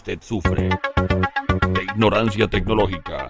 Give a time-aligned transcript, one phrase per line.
[0.00, 0.70] usted sufre
[1.72, 3.28] de ignorancia tecnológica,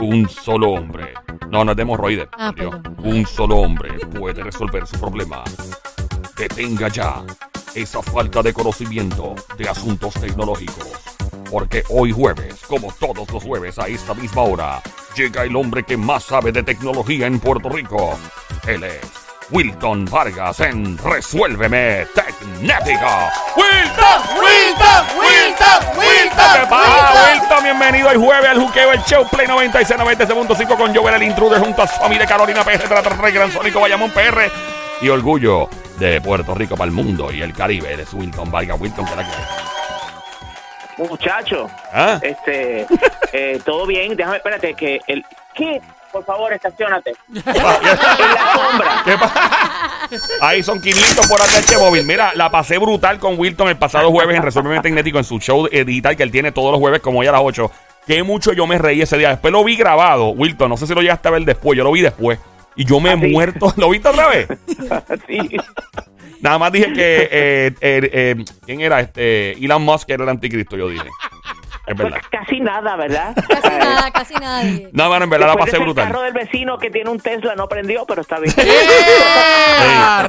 [0.00, 1.12] un solo hombre,
[1.50, 2.54] no, no es de hemorroides, Ah,
[2.98, 5.42] un solo hombre puede resolver su problema.
[6.36, 7.24] Detenga ya
[7.74, 10.92] esa falta de conocimiento de asuntos tecnológicos.
[11.50, 14.82] Porque hoy jueves, como todos los jueves a esta misma hora,
[15.16, 18.16] llega el hombre que más sabe de tecnología en Puerto Rico.
[18.68, 23.32] Él es Wilton Vargas en Resuélveme Tecnética.
[23.56, 24.38] ¡Wilton!
[24.40, 25.18] ¡Wilton!
[25.18, 25.98] ¡Wilton!
[25.98, 26.60] ¡Wilton!
[26.60, 27.64] ¿Qué pasa, Wilton?
[27.64, 31.82] Bienvenido hoy jueves al Juqueo, el show Play 96, 96.5 con Joel el Intruder junto
[31.82, 34.50] a Somi de Carolina PR, Rey Gran Sónico, Bayamón PR
[35.02, 37.92] y Orgullo de Puerto Rico para el mundo y el Caribe.
[37.92, 38.80] Él es Wilton Vargas.
[38.80, 39.30] Wilton, ¿qué la que
[40.96, 42.18] Muchacho, ¿Ah?
[42.22, 42.86] este,
[43.32, 45.82] eh, todo bien, déjame, espérate, que el Kit,
[46.14, 47.12] por favor, estacionate.
[47.34, 49.02] En la sombra.
[49.04, 49.50] ¿Qué pasa?
[50.40, 52.04] Ahí son 500 por ATH móvil.
[52.04, 55.66] Mira, la pasé brutal con Wilton el pasado jueves en Resuelve Tecnético en su show
[55.68, 57.70] digital que él tiene todos los jueves como hoy a las 8.
[58.06, 59.30] Qué mucho yo me reí ese día.
[59.30, 60.68] Después lo vi grabado, Wilton.
[60.70, 61.76] No sé si lo llegaste a ver después.
[61.76, 62.38] Yo lo vi después.
[62.76, 63.72] Y yo me he ¿Ah, muerto.
[63.76, 64.46] ¿Lo viste otra vez?
[65.26, 65.56] Sí.
[66.40, 67.22] Nada más dije que.
[67.30, 69.00] eh, eh, eh, ¿Quién era?
[69.00, 71.08] este Elon Musk era el anticristo, yo dije.
[71.86, 72.20] Es verdad.
[72.30, 73.34] Casi nada, ¿verdad?
[73.48, 74.88] Casi nada, casi nadie.
[74.92, 76.06] No, bueno, en verdad la Después pasé brutal.
[76.08, 78.54] carro del vecino que tiene un Tesla no prendió, pero está bien.
[78.56, 78.62] Sí.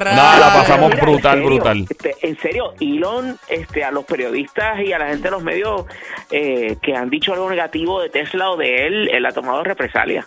[0.04, 1.86] No, la pasamos Mira, en brutal, serio, brutal.
[1.88, 5.84] este, en serio, Elon, este, a los periodistas y a la gente de los medios
[6.30, 10.26] eh, que han dicho algo negativo de Tesla o de él, él ha tomado represalia.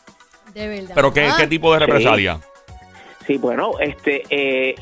[0.53, 0.91] De verdad.
[0.95, 2.39] Pero ¿qué, Ah, qué tipo de represalia?
[3.27, 4.75] Sí, bueno, este, eh,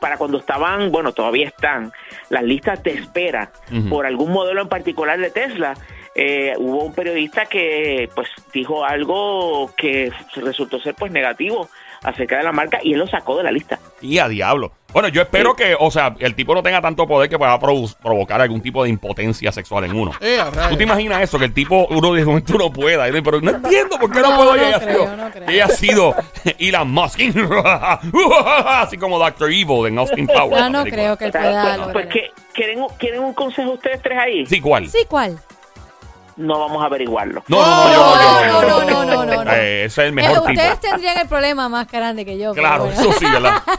[0.00, 1.92] para cuando estaban, bueno, todavía están
[2.30, 3.50] las listas de espera
[3.88, 5.74] por algún modelo en particular de Tesla.
[6.14, 11.68] Eh, hubo un periodista que, pues, dijo algo que resultó ser, pues, negativo
[12.02, 13.78] acerca de la marca y él lo sacó de la lista.
[14.00, 14.72] Y a diablo.
[14.92, 17.96] Bueno, yo espero que, o sea, el tipo no tenga tanto poder que pueda provo-
[18.02, 20.10] provocar algún tipo de impotencia sexual en uno.
[20.20, 20.38] Eh.
[20.68, 21.38] ¿Tú te imaginas eso?
[21.38, 23.08] Que el tipo, uno de momento no pueda.
[23.08, 24.56] Y Pero no entiendo por qué no, No, puedo.
[24.56, 25.48] Y no ella ha creo, sido, no creo.
[25.48, 26.14] ella ha sido
[26.58, 27.20] Elon Musk.
[28.66, 29.50] Así como Dr.
[29.50, 30.60] Evil en Austin Powers.
[30.62, 31.02] Yo no película.
[31.02, 32.06] creo que él Pues, pueda pues.
[32.08, 34.44] ¿qué- ¿quieren, ¿Quieren un consejo ustedes tres ahí?
[34.46, 34.88] Sí, ¿cuál?
[34.88, 35.38] Sí, ¿cuál?
[36.36, 37.42] No vamos a averiguarlo.
[37.48, 39.52] No, no, no, yo no, no, No, no, no, no, no.
[39.52, 40.50] Eh, ese es el mejor tipo.
[40.52, 42.52] ustedes tendrían el problema más grande que yo.
[42.54, 43.00] Claro, bueno.
[43.00, 43.62] eso sí, ¿verdad?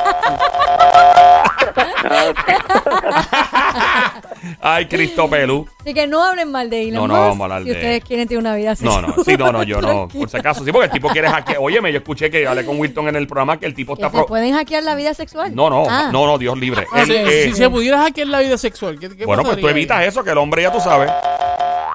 [4.61, 5.67] Ay, Cristo Pelú.
[5.81, 7.75] Así que no hablen mal de Elon No, no Musk vamos a hablar si de-
[7.75, 8.83] ustedes quieren tener una vida así.
[8.85, 10.07] No, no, sí, no, no, yo no.
[10.07, 11.57] Por si acaso, sí, porque el tipo quiere hackear.
[11.61, 14.11] Óyeme, yo escuché que hablé con Wilton en el programa que el tipo ¿Que está.
[14.11, 15.55] te pro- pueden hackear la vida sexual?
[15.55, 16.09] No, no, Ah.
[16.11, 16.85] no, no, Dios libre.
[16.91, 19.55] Ah, Él, Si, eh, si se pudiera hackear la vida sexual, ¿qué, qué bueno, pues
[19.55, 19.81] tú pasaría ahí?
[19.81, 21.09] evitas eso, que el hombre ya tú sabes.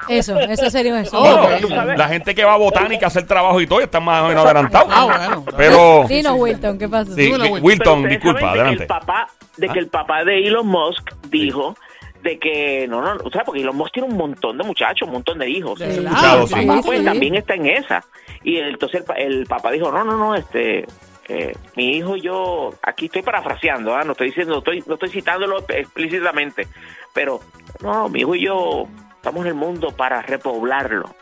[0.09, 1.21] Eso, eso sería eso.
[1.21, 1.49] Oh,
[1.97, 4.45] la gente que va a botánica a hacer trabajo y todo, están más o menos
[4.45, 4.89] adelantados.
[4.91, 5.45] Ah, bueno.
[5.57, 6.05] Pero.
[6.09, 6.87] Dinos, Wilton, ¿qué?
[7.15, 8.09] Sí, Wi- Wilton.
[8.09, 8.83] Disculpa, saben de que adelante.
[8.85, 11.77] el papá, de que el papá de Elon Musk dijo
[12.23, 15.15] de que no, no, o sea, porque Elon Musk tiene un montón de muchachos, un
[15.15, 15.79] montón de hijos.
[15.79, 16.01] Sí.
[16.05, 17.05] papá Sí, pues sí.
[17.05, 18.05] también está en esa.
[18.43, 20.85] Y entonces el, pa- el papá dijo, no, no, no, este,
[21.29, 24.03] eh, mi hijo y yo, aquí estoy parafraseando, ¿ah?
[24.03, 26.67] no estoy diciendo, no estoy, no estoy citándolo explícitamente,
[27.15, 27.41] pero
[27.83, 28.87] no, mi hijo y yo
[29.19, 31.15] estamos en el mundo para repoblarlo.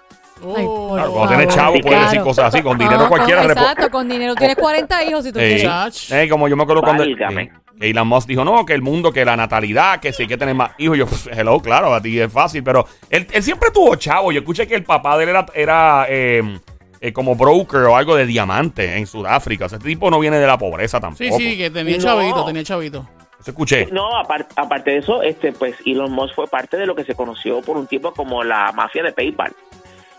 [0.42, 3.42] Oh, Claro, cuando tienes chavo Sí, puedes decir cosas así, con dinero No, cualquiera.
[3.44, 6.10] Exacto, con dinero tienes 40 hijos si tú Eh, quieres.
[6.12, 7.42] Eh, como yo me acuerdo cuando Válgame.
[7.44, 10.28] eh, que Elon Musk dijo, no, que el mundo, que la natalidad, que sí hay
[10.28, 10.98] que tener más hijos.
[10.98, 14.30] Yo, pues, hello, claro, a ti es fácil, pero él, él siempre tuvo chavo.
[14.30, 16.58] Yo escuché que el papá de él era, era eh,
[17.00, 19.64] eh, como broker o algo de diamante en Sudáfrica.
[19.66, 21.24] O sea, este tipo no viene de la pobreza tampoco.
[21.24, 22.02] Sí, sí, que tenía No.
[22.02, 23.08] chavito, tenía chavito.
[23.50, 23.86] Escuché.
[23.92, 27.14] No, apar- aparte de eso, este, pues Elon Musk fue parte de lo que se
[27.14, 29.52] conoció por un tiempo como la mafia de PayPal.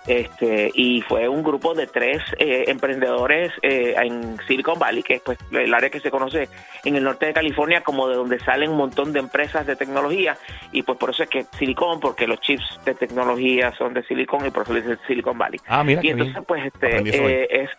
[0.08, 5.22] Este, y fue un grupo de tres eh, emprendedores eh, en Silicon Valley, que es
[5.22, 6.48] pues, el área que se conoce
[6.86, 10.38] en el norte de California como de donde salen un montón de empresas de tecnología.
[10.72, 14.46] Y pues por eso es que Silicon, porque los chips de tecnología son de Silicon
[14.46, 15.60] y por eso le dicen Silicon Valley.
[15.68, 16.46] Ah, mira y entonces, bien.
[16.46, 17.70] pues, este, eh, es.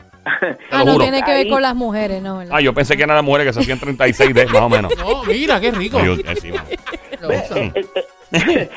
[0.70, 2.38] Ah, no tiene que ver con las mujeres, ¿no?
[2.38, 2.54] ¿verdad?
[2.56, 4.92] Ah, yo pensé que eran las mujeres que se hacían 36 de, más o menos.
[4.98, 5.98] No, mira, qué rico.
[6.04, 6.52] Yo, eh, sí,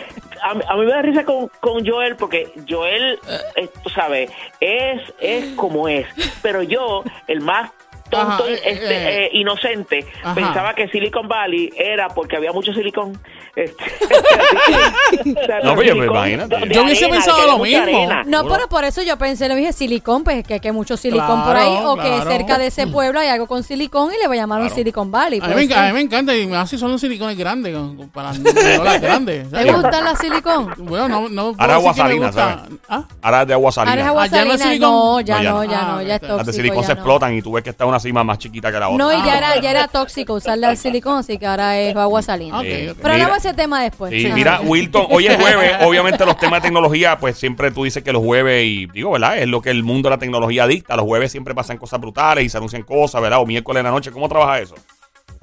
[0.41, 3.19] Eh, eh, eh, a, a mí me da risa con, con Joel porque Joel,
[3.55, 6.07] eh, tú sabes, es, es como es.
[6.41, 7.71] Pero yo, el más
[8.11, 9.25] tonto, Ajá, eh, este, eh.
[9.25, 10.35] eh, inocente, Ajá.
[10.35, 13.19] pensaba que Silicon Valley era porque había mucho silicón.
[13.55, 13.83] Este,
[15.41, 16.55] o sea, No, pero silicón imagínate.
[16.67, 17.83] de Yo hubiese pensado que lo mismo.
[17.83, 18.23] arena.
[18.25, 21.43] No, pero por eso yo pensé, le dije silicón, pues que, que hay mucho silicón
[21.43, 22.29] por Claro, ahí, o que claro.
[22.31, 24.75] cerca de ese pueblo hay algo con silicón y le llamaron Claro.
[24.75, 25.39] Silicon Valley.
[25.41, 27.75] A mí, puede me, a mí me encanta y si son los silicones grandes,
[28.13, 28.43] para las
[29.01, 29.49] grandes.
[29.51, 30.73] ¿Te gustan las silicón?
[30.77, 32.41] Bueno, no, no Ahora que me aguasalina, gusta.
[32.59, 32.79] ¿sabes?
[32.89, 33.03] ¿Ah?
[33.21, 34.07] Ahora es de agua Ahora es salina.
[34.09, 34.67] agua Ah, ¿ya no es salina.
[34.73, 34.91] silicón?
[34.91, 36.21] No, ya No, ya no, ya Ah, es ok.
[36.21, 38.37] Las de tóxico, silicón se explotan y tú ves que está una así más, más
[38.37, 38.97] chiquita que la otra.
[39.05, 42.21] No, y ya era, ya era tóxico usarle el silicón, así que ahora es agua
[42.21, 42.57] salina.
[42.59, 42.89] Ok, Sí.
[42.89, 42.97] ok.
[43.01, 44.11] Pero hablamos ese tema después.
[44.11, 44.35] Sí, Ajá.
[44.35, 48.11] mira, Wilton, hoy es jueves, obviamente los temas de tecnología, pues siempre tú dices que
[48.11, 49.37] los jueves, y digo, ¿verdad?
[49.37, 50.95] Es lo que el mundo de la tecnología dicta.
[50.95, 53.39] Los jueves siempre pasan cosas brutales y se anuncian cosas, ¿verdad?
[53.41, 54.11] O miércoles en la noche.
[54.11, 54.75] ¿Cómo trabaja eso?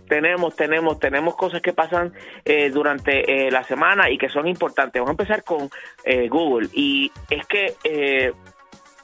[0.09, 2.15] Tenemos, tenemos, tenemos cosas que pasan
[2.45, 5.01] eh, durante eh, la semana y que son importantes.
[5.01, 5.69] Vamos a empezar con
[6.05, 6.69] eh, Google.
[6.73, 8.33] Y es que eh,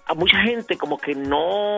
[0.07, 1.77] a mucha gente como que no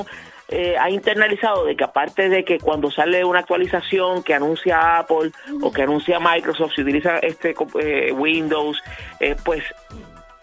[0.49, 5.33] eh, ha internalizado de que aparte de que cuando sale una actualización que anuncia Apple
[5.63, 8.83] o que anuncia Microsoft, si utiliza este eh, Windows,
[9.21, 9.63] eh, pues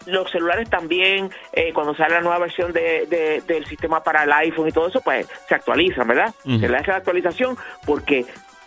[0.06, 4.32] los celulares también, eh, cuando sale la nueva versión de, de- del sistema para el
[4.32, 6.34] iPhone y todo eso, pues se actualizan, ¿verdad?
[6.60, 8.26] Se le hace la actualización porque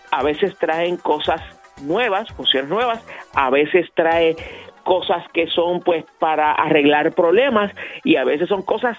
[0.10, 1.40] a veces traen cosas
[1.84, 3.00] nuevas, funciones nuevas,
[3.36, 4.36] a veces trae
[4.88, 7.72] cosas que son pues para arreglar problemas
[8.06, 8.98] y a veces son cosas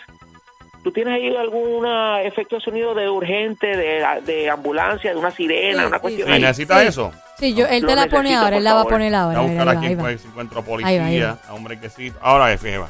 [0.85, 1.85] ¿Tú tienes ahí algún
[2.23, 6.29] efecto de sonido de urgente, de, de ambulancia, de una sirena, Sí, una sí, cuestión
[6.29, 6.40] Sí, ahí?
[6.40, 6.87] ¿Necesitas Sí.
[6.87, 7.12] eso?
[7.37, 9.40] Sí, yo, él te la pone ahora, él la va a poner ahora.
[9.40, 11.50] Voy a buscar ahí ahí pues, si encuentro Ahí va, ahí policía, va.
[11.50, 12.19] a un brequecito.
[12.23, 12.79] Ahora, fíjate.
[12.79, 12.88] va.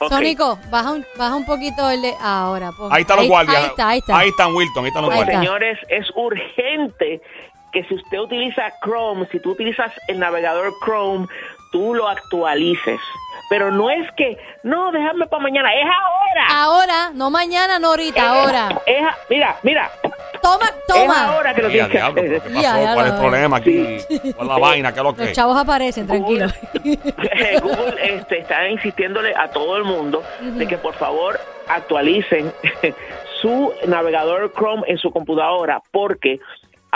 [0.00, 0.08] Ok.
[0.10, 2.70] Sónico, baja un, baja un poquito el de ahora.
[2.90, 3.56] Ahí están los guardias.
[3.56, 4.18] Ahí está, ahí está.
[4.18, 4.84] Ahí están, Wilton.
[4.84, 5.42] Ahí están los Ahí guardias.
[5.42, 5.46] está.
[5.58, 7.20] Señores, es urgente
[7.72, 11.26] que si usted utiliza Chrome, si tú utilizas el navegador Chrome,
[11.74, 13.00] tú lo actualices.
[13.50, 16.46] Pero no es que, no, déjame para mañana, es ahora.
[16.62, 18.80] Ahora, no mañana, no ahorita, Es- ahora.
[18.86, 19.90] es a- mira, mira,
[20.40, 21.34] Toma, es toma.
[21.34, 22.40] ahora que lo tienes que diablo, hacer.
[22.42, 22.82] ¿pero ¿Qué Ya, pasó?
[22.84, 23.98] ya ¿Cuál es el problema aquí?
[24.34, 24.92] ¿Cuál es la vaina?
[24.92, 26.46] ¿Qué es lo Los chavos aparecen, tranquilo.
[27.62, 31.38] Google este, está insistiéndole a todo el mundo de que por favor
[31.68, 32.52] actualicen
[33.42, 36.38] su navegador Chrome en su computadora porque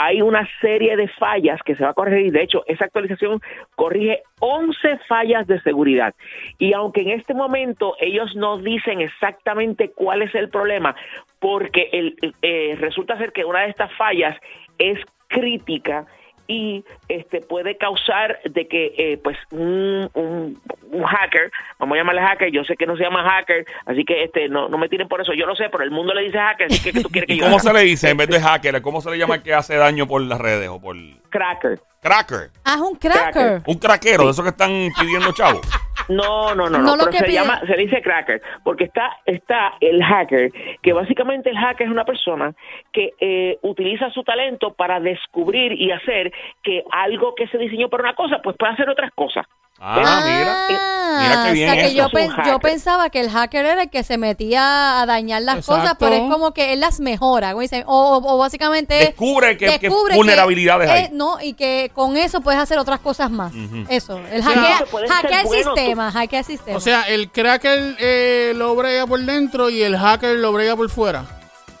[0.01, 2.31] hay una serie de fallas que se va a corregir.
[2.31, 3.41] De hecho, esa actualización
[3.75, 6.13] corrige 11 fallas de seguridad.
[6.57, 10.95] Y aunque en este momento ellos no dicen exactamente cuál es el problema,
[11.39, 14.37] porque el, eh, resulta ser que una de estas fallas
[14.77, 14.97] es
[15.27, 16.05] crítica
[16.49, 20.59] y este puede causar de que eh, pues un, un,
[20.91, 24.23] un hacker, vamos a llamarle hacker, yo sé que no se llama hacker, así que
[24.23, 26.39] este no, no me tiren por eso, yo lo sé, pero el mundo le dice
[26.39, 27.63] hacker, así que ¿qué tú quieres que ¿Y yo cómo haga?
[27.63, 28.81] se le dice en vez de hacker?
[28.81, 30.95] ¿Cómo se le llama el que hace daño por las redes o por
[31.29, 31.79] Cracker.
[32.01, 32.49] Cracker?
[32.65, 33.61] Ah, es un cracker.
[33.65, 35.61] Un craquero, de esos que están pidiendo chavos.
[36.07, 38.85] No, no, no, No no, lo pero que se pide- llama, se dice cracker, porque
[38.85, 40.49] está, está el hacker,
[40.81, 42.51] que básicamente el hacker es una persona
[42.91, 46.31] que eh, utiliza su talento para descubrir y hacer
[46.63, 49.45] que algo que se diseñó para una cosa, pues puede hacer otras cosas.
[49.79, 50.77] Ah, mira.
[51.21, 51.97] Mira qué bien o sea que eso.
[51.97, 52.59] yo, pen- yo hacker.
[52.59, 55.81] pensaba que el hacker era el que se metía a dañar las Exacto.
[55.81, 59.79] cosas, pero es como que él las mejora, como dicen, o, o básicamente Descubre que-
[59.79, 61.03] que descubre vulnerabilidades hay.
[61.05, 63.51] eh, no, y que con eso puedes hacer otras cosas más.
[63.89, 66.77] Eso, el hackea, hackea el buenos, sistema, hackea el sistema.
[66.77, 70.89] O sea, el cracker eh, lo brega por dentro y el hacker lo brega por
[70.89, 71.25] fuera.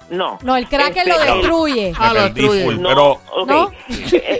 [0.09, 0.39] No.
[0.41, 1.93] no, el cracker Este, lo destruye.
[1.97, 2.63] Ah, lo destruye.
[2.65, 3.47] full, No, Pero ok.
[3.49, 3.71] ¿No?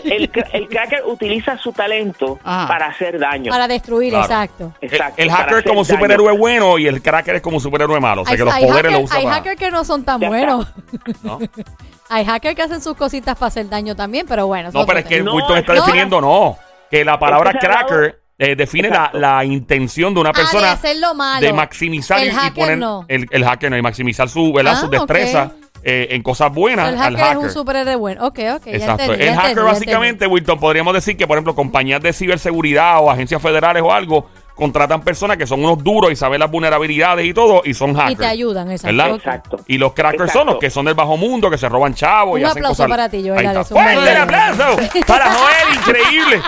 [0.04, 0.30] El,
[0.68, 2.66] cracker utiliza su talento Ajá.
[2.68, 3.50] para hacer daño.
[3.50, 4.24] Para destruir, Claro.
[4.24, 4.72] exacto.
[4.80, 5.94] el, Exacto, el para hacker es como daño.
[5.96, 8.22] superhéroe bueno y el cracker es como superhéroe malo.
[8.22, 9.84] O sea Hay, que los hay poderes hacker- los usa hay para- hackers que no
[9.84, 10.66] son tan buenos.
[11.22, 11.38] ¿no?
[12.08, 14.70] hay hackers que hacen sus cositas para hacer daño también, pero bueno.
[14.72, 15.82] No, pero es que No, Wilton está no.
[15.84, 16.58] definiendo, no.
[16.90, 21.14] Que la palabra cracker eh, define la, la intención de una Ah, de persona hacerlo
[21.14, 21.46] malo.
[21.46, 23.04] de maximizar El y- y, hacker poner no.
[23.06, 24.58] el, el hacker no, y maximizar su.
[24.64, 25.59] Ah, sus destrezas ok.
[25.82, 28.26] Eh, en cosas buenas el al hacker, es un superhéroe bueno.
[28.26, 28.66] Ok, ok.
[28.66, 29.02] ya Exacto.
[29.04, 32.98] entendí, el ya hacker entendí, básicamente, Wilton, podríamos decir que, por ejemplo, compañías de ciberseguridad
[33.00, 37.24] o agencias federales o algo contratan personas que son unos duros y saben las vulnerabilidades
[37.24, 38.12] y todo y son hackers.
[38.12, 39.14] Y te ayudan, exacto.
[39.16, 39.60] Exacto.
[39.66, 42.42] Y los crackers son los que son del bajo mundo, que se roban chavos y
[42.42, 42.90] Un hacen aplauso cosas.
[42.90, 45.76] para ti, Joel, Ahí dale, ¡Fuerte el aplauso para Joel!
[45.76, 46.42] Increíble.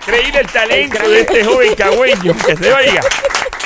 [0.00, 2.34] Increíble el talento de este joven cagüeño.
[2.46, 3.00] Que se oiga.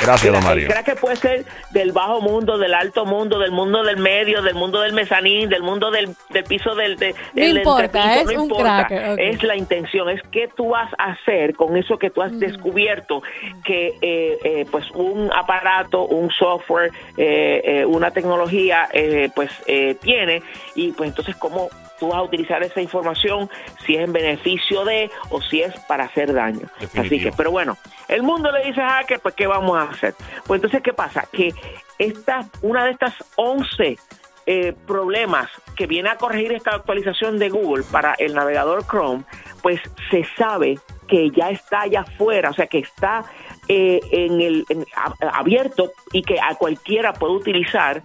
[0.03, 0.67] Gracias, don Mario.
[0.67, 4.55] El cracker puede ser del bajo mundo, del alto mundo, del mundo del medio, del
[4.55, 8.33] mundo del mezanín, del mundo del, del piso del de, No el importa, es no
[8.33, 8.87] un importa.
[8.87, 9.19] cracker, ok.
[9.21, 13.23] Es la intención, es qué tú vas a hacer con eso que tú has descubierto
[13.65, 19.97] que eh, eh, pues un aparato, un software, eh, eh, una tecnología eh, pues eh,
[20.01, 20.43] tiene
[20.75, 21.69] y pues entonces cómo
[22.01, 23.49] tú vas a utilizar esa información
[23.87, 26.67] si es en beneficio de o si es para hacer daño.
[26.99, 27.77] Así que, pero bueno,
[28.09, 30.15] el mundo le dice hacker, pues ¿qué vamos a hacer?
[30.47, 31.29] Pues entonces, ¿qué pasa?
[31.31, 31.55] Que
[31.99, 33.99] esta, una de estas 11
[34.47, 39.23] eh, problemas que viene a corregir esta actualización de Google para el navegador Chrome,
[39.63, 39.79] pues
[40.11, 43.25] se sabe que ya está allá afuera, o sea que está
[43.69, 48.03] eh, en el en- a- abierto y que a cualquiera puede utilizar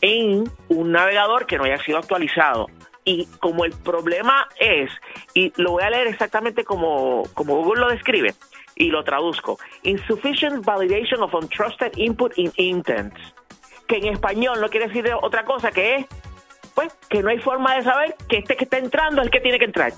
[0.00, 2.66] en un navegador que no haya sido actualizado.
[3.04, 4.90] Y como el problema es,
[5.34, 8.34] y lo voy a leer exactamente como, como Google lo describe,
[8.76, 13.20] y lo traduzco, insufficient validation of untrusted input in intents,
[13.86, 16.06] que en español no quiere decir otra cosa que es
[16.74, 19.40] pues, que no hay forma de saber que este que está entrando es el que
[19.40, 19.92] tiene que entrar.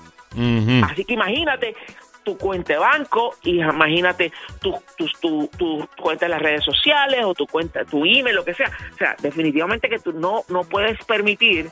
[0.83, 1.75] Así que imagínate
[2.23, 7.23] tu cuenta de banco y imagínate tu, tu, tu, tu cuenta en las redes sociales
[7.23, 8.69] o tu cuenta, tu email, lo que sea.
[8.93, 11.69] O sea, definitivamente que tú no, no puedes permitir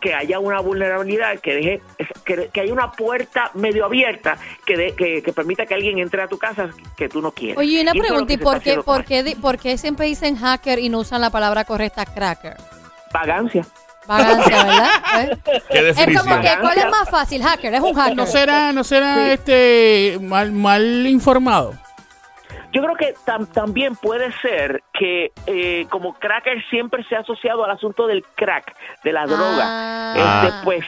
[0.00, 1.82] que haya una vulnerabilidad, que deje,
[2.24, 6.22] que, que haya una puerta medio abierta que, de- que, que permita que alguien entre
[6.22, 7.58] a tu casa que tú no quieres.
[7.58, 10.88] Oye, una Y pregunta, ¿y por qué, por, qué, por qué siempre dicen hacker y
[10.88, 12.56] no usan la palabra correcta cracker?
[13.12, 13.66] Vagancia.
[14.06, 14.88] Vagancia, ¿verdad?
[15.20, 15.38] ¿Eh?
[15.70, 17.42] ¿Qué Es como que, ¿cuál es más fácil?
[17.42, 18.16] Hacker, es un hacker.
[18.16, 19.30] ¿No será, no será Sí.
[19.32, 21.74] este mal, mal informado?
[22.72, 27.64] Yo creo que tam- también puede ser que eh, como cracker siempre se ha asociado
[27.64, 29.64] al asunto del crack, de la droga.
[29.64, 30.42] Ah.
[30.46, 30.84] Este, pues,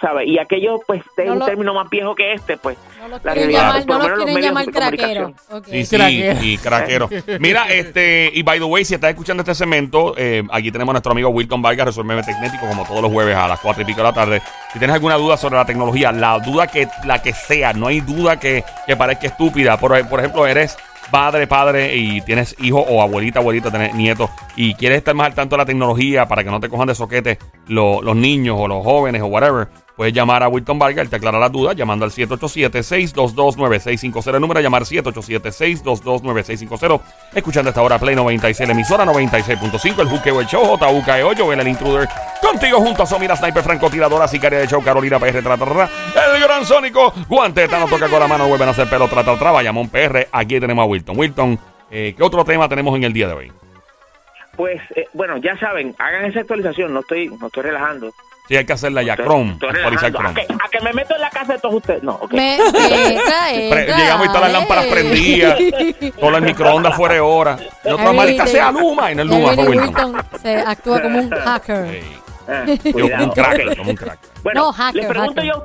[0.00, 0.26] ¿sabes?
[0.28, 2.78] Y aquello, pues, es No un lo- término más viejo que este, pues.
[2.98, 4.66] No lo La quieren realidad, llamar, por no lo lo menos los quieren medios llamar
[4.66, 5.20] de craquero.
[5.22, 5.58] comunicación.
[5.58, 5.66] Ok.
[5.66, 6.38] Sí, sí, Craquero.
[6.42, 7.08] y craquero.
[7.40, 10.94] Mira, este, y by the way, si estás escuchando este segmento, eh, aquí tenemos a
[10.94, 13.98] nuestro amigo Wilton Vargas, Resuelve Tecnético, como todos los jueves a las 4 y pico
[13.98, 14.42] de la tarde.
[14.72, 18.00] Si tienes alguna duda sobre la tecnología, la duda que la que sea, no hay
[18.00, 19.76] duda que, que parezca estúpida.
[19.76, 20.76] Por, por ejemplo, eres
[21.10, 25.34] padre, padre y tienes hijo o abuelita, abuelita, tenés nietos y quieres estar más al
[25.34, 28.68] tanto de la tecnología para que no te cojan de soquete lo- los niños o
[28.68, 32.04] los jóvenes o whatever, puedes llamar a Wilton Vargas, él te aclara las dudas llamando
[32.04, 34.34] al 787-622-9650.
[34.34, 37.00] El número a llamar 787-622-9650.
[37.34, 41.60] Escuchando a esta hora Play 96, la emisora 96.5, el Juqueo, el show, JUKEO, Joel,
[41.60, 42.08] el intruder.
[42.40, 45.56] Contigo junto a Somira Sniper, francotiradora, sicaria de show, Carolina PR, tra,
[46.36, 49.38] El gran Sónico, guante, no toca con la mano, vuelven a hacer pelo, tra, tra,
[49.38, 50.28] tra, vayamos PR.
[50.32, 51.16] Aquí tenemos a Wilton.
[51.18, 51.58] Wilton,
[51.90, 53.52] eh, ¿qué otro tema tenemos en el día de hoy?
[54.56, 58.12] Pues, eh, bueno, ya saben, hagan esa actualización, no estoy, no estoy relajando.
[58.48, 60.12] Sí, hay que hacerla ya, Estoy- Chrome, estoy actualizar.
[60.12, 60.28] Chrome.
[60.28, 62.02] A que, a que me meto en la casa de todos ustedes.
[62.02, 62.32] No, ok.
[62.32, 62.72] Me, entra,
[63.50, 65.58] Pre- entra, llegamos y todas las lámparas prendidas,
[66.20, 67.58] todo el microondas fuera de hora.
[67.84, 70.14] Y otra te- sea Luma, y no es Luma, fue Wilton.
[70.14, 71.90] Wilton, se actúa como un hacker.
[71.90, 72.00] Sí.
[72.48, 74.18] Ah, como un crack, como un crack.
[74.42, 75.64] Bueno, No, hacker, les pregunto yo,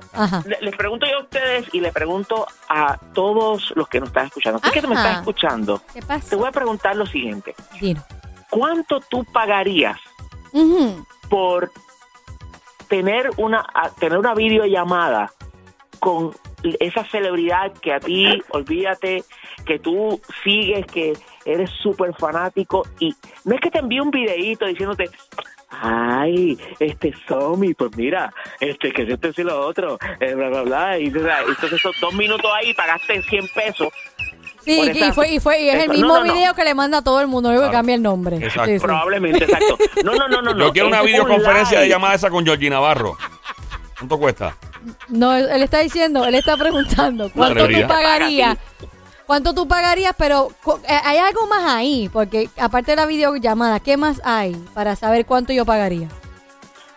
[0.61, 4.59] les pregunto yo a ustedes y les pregunto a todos los que nos están escuchando.
[4.59, 8.03] Tú que me estás escuchando, ¿Qué te voy a preguntar lo siguiente: Dino.
[8.50, 9.97] ¿Cuánto tú pagarías
[11.29, 11.71] por
[12.88, 15.31] tener una a- tener una videollamada
[16.00, 16.31] con
[16.79, 19.23] esa celebridad que a ti, olvídate,
[19.65, 21.13] que tú sigues, que
[21.45, 25.09] eres súper fanático y no es que te envíe un videíto diciéndote,
[25.71, 30.99] ay, este Somi, pues mira, este que esto y lo otro, eh, bla, bla, bla,
[30.99, 33.89] y entonces esos dos minutos ahí pagaste 100 pesos
[34.63, 36.33] Sí, y esa- fue, y fue, y es el mismo no, no, no.
[36.33, 37.79] video que le manda a todo el mundo, luego que Claro.
[37.79, 38.35] cambia el nombre.
[38.37, 38.65] Exacto.
[38.65, 38.85] Sí, sí.
[38.85, 39.75] Probablemente, exacto.
[40.03, 40.53] No, no, no, no.
[40.53, 40.65] no.
[40.67, 43.17] Yo quiero una un videoconferencia de llamada esa con Georgie Navarro.
[43.97, 44.55] ¿Cuánto cuesta?
[45.09, 48.57] No, él él está diciendo, él está preguntando, ¿cuánto tú pagarías?
[49.31, 50.13] ¿Cuánto tú pagarías?
[50.17, 50.50] Pero
[50.89, 55.25] eh, hay algo más ahí, porque aparte de la videollamada, ¿qué más hay para saber
[55.25, 56.09] cuánto yo pagaría?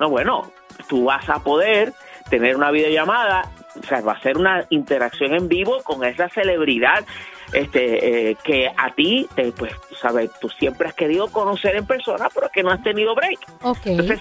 [0.00, 0.50] No, bueno,
[0.88, 1.92] tú vas a poder
[2.30, 3.48] tener una videollamada,
[3.80, 7.04] o sea, va a ser una interacción en vivo con esa celebridad
[7.52, 9.72] este eh, que a ti, te, pues,
[10.02, 13.38] sabes, tú siempre has querido conocer en persona, pero que no has tenido break.
[13.62, 13.78] Ok.
[13.86, 14.18] Entonces,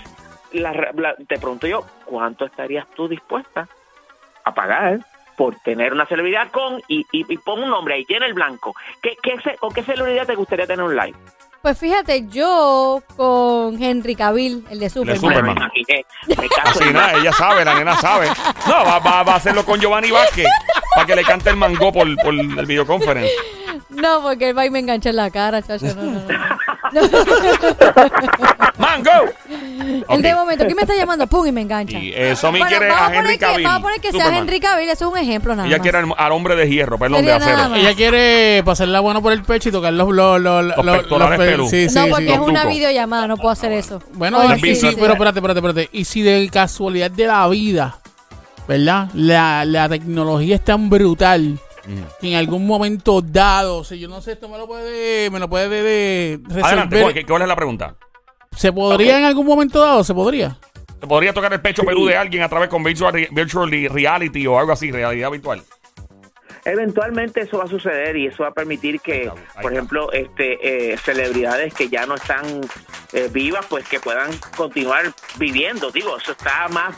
[0.51, 3.67] la- la- te pregunto yo, ¿cuánto estarías tú dispuesta
[4.43, 4.99] a pagar
[5.35, 8.75] por tener una celebridad con, y, y, y pon un nombre ahí, llena el blanco?
[9.01, 11.17] ¿Qué, qué, ¿Con qué celebridad te gustaría tener un live?
[11.61, 15.21] Pues fíjate, yo con Henry Cavill, el de Superman.
[15.21, 15.55] Superman.
[15.55, 18.27] Bueno, me imaginé, me caso Así nada, ella sabe, la nena sabe.
[18.67, 20.47] No, va, va, va a hacerlo con Giovanni Vázquez
[20.93, 23.31] para que le cante el mango por, por el videoconference.
[23.89, 25.85] No, porque él va y me engancha en la cara, chacho.
[25.95, 26.27] No, no, no.
[28.77, 29.11] ¡Mango!
[30.09, 31.27] El de momento, ¿quién me está llamando?
[31.27, 31.97] Pum, y me engancha.
[31.97, 33.63] Y eh, Somi Bueno, quiere vamos a poner Henry que- Cavill.
[33.63, 34.39] Vamos a poner que sea Superman.
[34.43, 35.83] Henry Cavill, eso es un ejemplo nada Ella más.
[35.83, 37.75] quiere al, al hombre de hierro, perdón, de acero.
[37.75, 41.45] Ella quiere pasarla bueno por el pecho y tocar los los los, Los pectorales pe-
[41.51, 41.67] pelú.
[41.69, 42.09] Sí, sí, no, sí.
[42.11, 44.01] porque es Los una videollamada, no puedo hacer eso.
[44.13, 44.97] Bueno, Oye, y sí, sí, sí.
[44.99, 45.89] pero espérate, espérate, espérate.
[45.91, 47.97] Y si de casualidad de la vida,
[48.67, 49.09] ¿verdad?
[49.13, 51.59] La, la tecnología es tan brutal.
[52.21, 55.49] Que en algún momento dado, si yo no sé, esto me lo puede, me lo
[55.49, 57.13] puede de, de Adelante, resolver.
[57.13, 57.95] ¿cuál, ¿cuál es la pregunta?
[58.55, 60.03] ¿Se podría en algún momento dado?
[60.03, 60.57] ¿Se podría?
[60.99, 64.47] ¿Se podría tocar el pecho pelú de alguien a través con virtual, re- virtual reality
[64.47, 65.61] o algo así, realidad virtual?
[66.65, 69.73] Eventualmente eso va a suceder y eso va a permitir que, Ahí está, ahí por
[69.73, 72.45] ejemplo, este eh, celebridades que ya no están
[73.11, 75.91] eh, vivas, pues que puedan continuar viviendo.
[75.91, 76.95] Digo, eso está más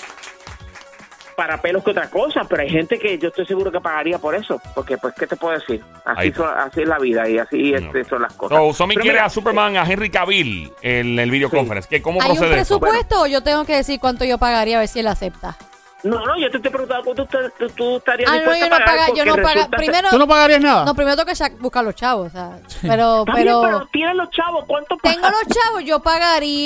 [1.35, 4.35] para pelos que otra cosa, pero hay gente que yo estoy seguro que pagaría por
[4.35, 5.83] eso, porque pues, ¿qué te puedo decir?
[6.05, 6.39] Así, está.
[6.43, 8.57] son- así es la vida y así este, son las cosas.
[8.57, 11.89] So, Somi quiere mira, a Superman, a Henry Cavill en el videoconference.
[11.89, 12.79] ¿Qué- ¿Cómo ¿Hay un procede eso?
[12.79, 15.57] presupuesto o yo tengo que decir cuánto yo pagaría a ver si él acepta?
[16.03, 18.75] No, no, yo te estoy preguntando cuánto tú, tú- tú estarías Ah, no, yo no
[18.75, 18.85] a pagar.
[18.85, 19.67] paga, yo no paga.
[19.75, 20.85] Primero, ¿Tú no pagarías nada?
[20.85, 24.29] no, primero tengo que buscar los chavos, o sea, pero, bien, pero, pero tienes los
[24.29, 25.33] chavos, ¿cuánto tengo pagas?
[25.47, 25.99] los chavos, yo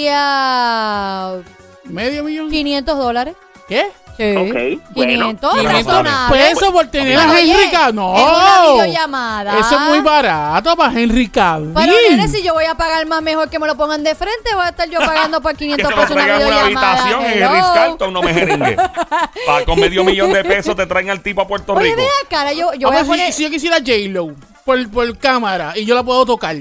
[0.09, 1.41] pagaría
[1.85, 2.49] ¿Medio millón?
[2.51, 3.35] 500 dólares.
[3.67, 3.87] ¿Qué?
[4.19, 4.35] Sí.
[4.35, 5.39] Ok, 500 bueno.
[5.39, 6.37] 500 razonable.
[6.37, 7.95] pesos por tener a Oye, Henry Cavill.
[7.95, 8.11] No.
[8.11, 9.59] Una videollamada.
[9.59, 11.71] Eso es muy barato para Henry Cavill.
[11.73, 14.53] Pero nene, si yo voy a pagar más mejor que me lo pongan de frente,
[14.53, 16.55] voy a estar yo pagando por Que 500 se lo pesos una traigan en una
[16.57, 16.91] videollamada.
[16.91, 17.53] habitación en el Hello.
[17.53, 18.75] Ritz Carlton, no me jeringue.
[19.45, 21.97] Pa- con medio millón de pesos te traen al tipo a Puerto Oye, Rico.
[21.97, 23.33] vea, cara, yo, yo voy a Vamos, si- poner...
[23.33, 24.35] si, yo quisiera J-Lo
[24.65, 26.57] por, por cámara y yo la puedo tocar.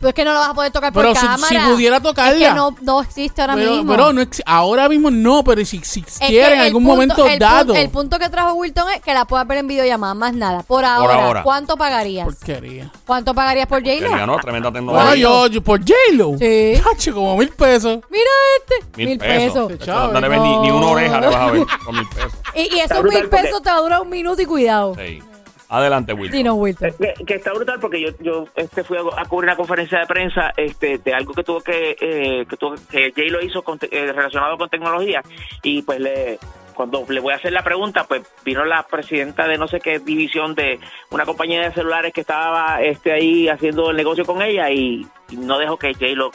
[0.00, 1.48] Pues es que no lo vas a poder tocar por Pero si, cámara.
[1.48, 2.32] si pudiera tocarla.
[2.38, 3.90] Es que no, no existe ahora pero, mismo.
[3.92, 6.94] pero no ex- ahora mismo no, pero si, si Es existiera que en algún punto-
[6.94, 7.74] momento el dado.
[7.74, 10.62] pu- el punto que trajo Wilton es que la puedas ver en videollamada, más nada.
[10.64, 11.42] Por ahora, ahora.
[11.42, 12.26] ¿cuánto pagarías?
[12.26, 12.92] Porquería.
[13.06, 14.10] ¿Cuánto pagarías por J-Lo?
[14.10, 15.04] ganó tremenda tecnología.
[15.06, 16.36] Bueno, yo, yo por J-Lo.
[16.38, 16.74] Sí.
[16.84, 18.00] Tacho, como mil pesos.
[18.10, 19.04] Mira este.
[19.04, 19.72] Mil, pesos.
[19.78, 20.90] Chavo, No le ves ni, ni una no.
[20.90, 22.32] oreja, le vas a ver con mil pesos.
[22.54, 24.94] Y, y esos mil pesos te va a durar un minuto y cuidado.
[24.96, 25.22] Sí.
[25.68, 26.36] Adelante, Wilton.
[26.36, 26.90] Sí, no, Wilton.
[26.98, 30.06] Que, que está brutal porque yo yo este fui a, a cubrir una conferencia de
[30.06, 33.78] prensa este de algo que tuvo que eh, que tuvo que Jay lo hizo con
[33.78, 35.22] te- eh, relacionado con tecnología
[35.62, 36.38] y pues le
[36.74, 39.98] cuando le voy a hacer la pregunta pues vino la presidenta de no sé qué
[39.98, 40.78] división de
[41.10, 45.36] una compañía de celulares que estaba este ahí haciendo el negocio con ella y, y
[45.36, 46.30] no dejó que Jay lo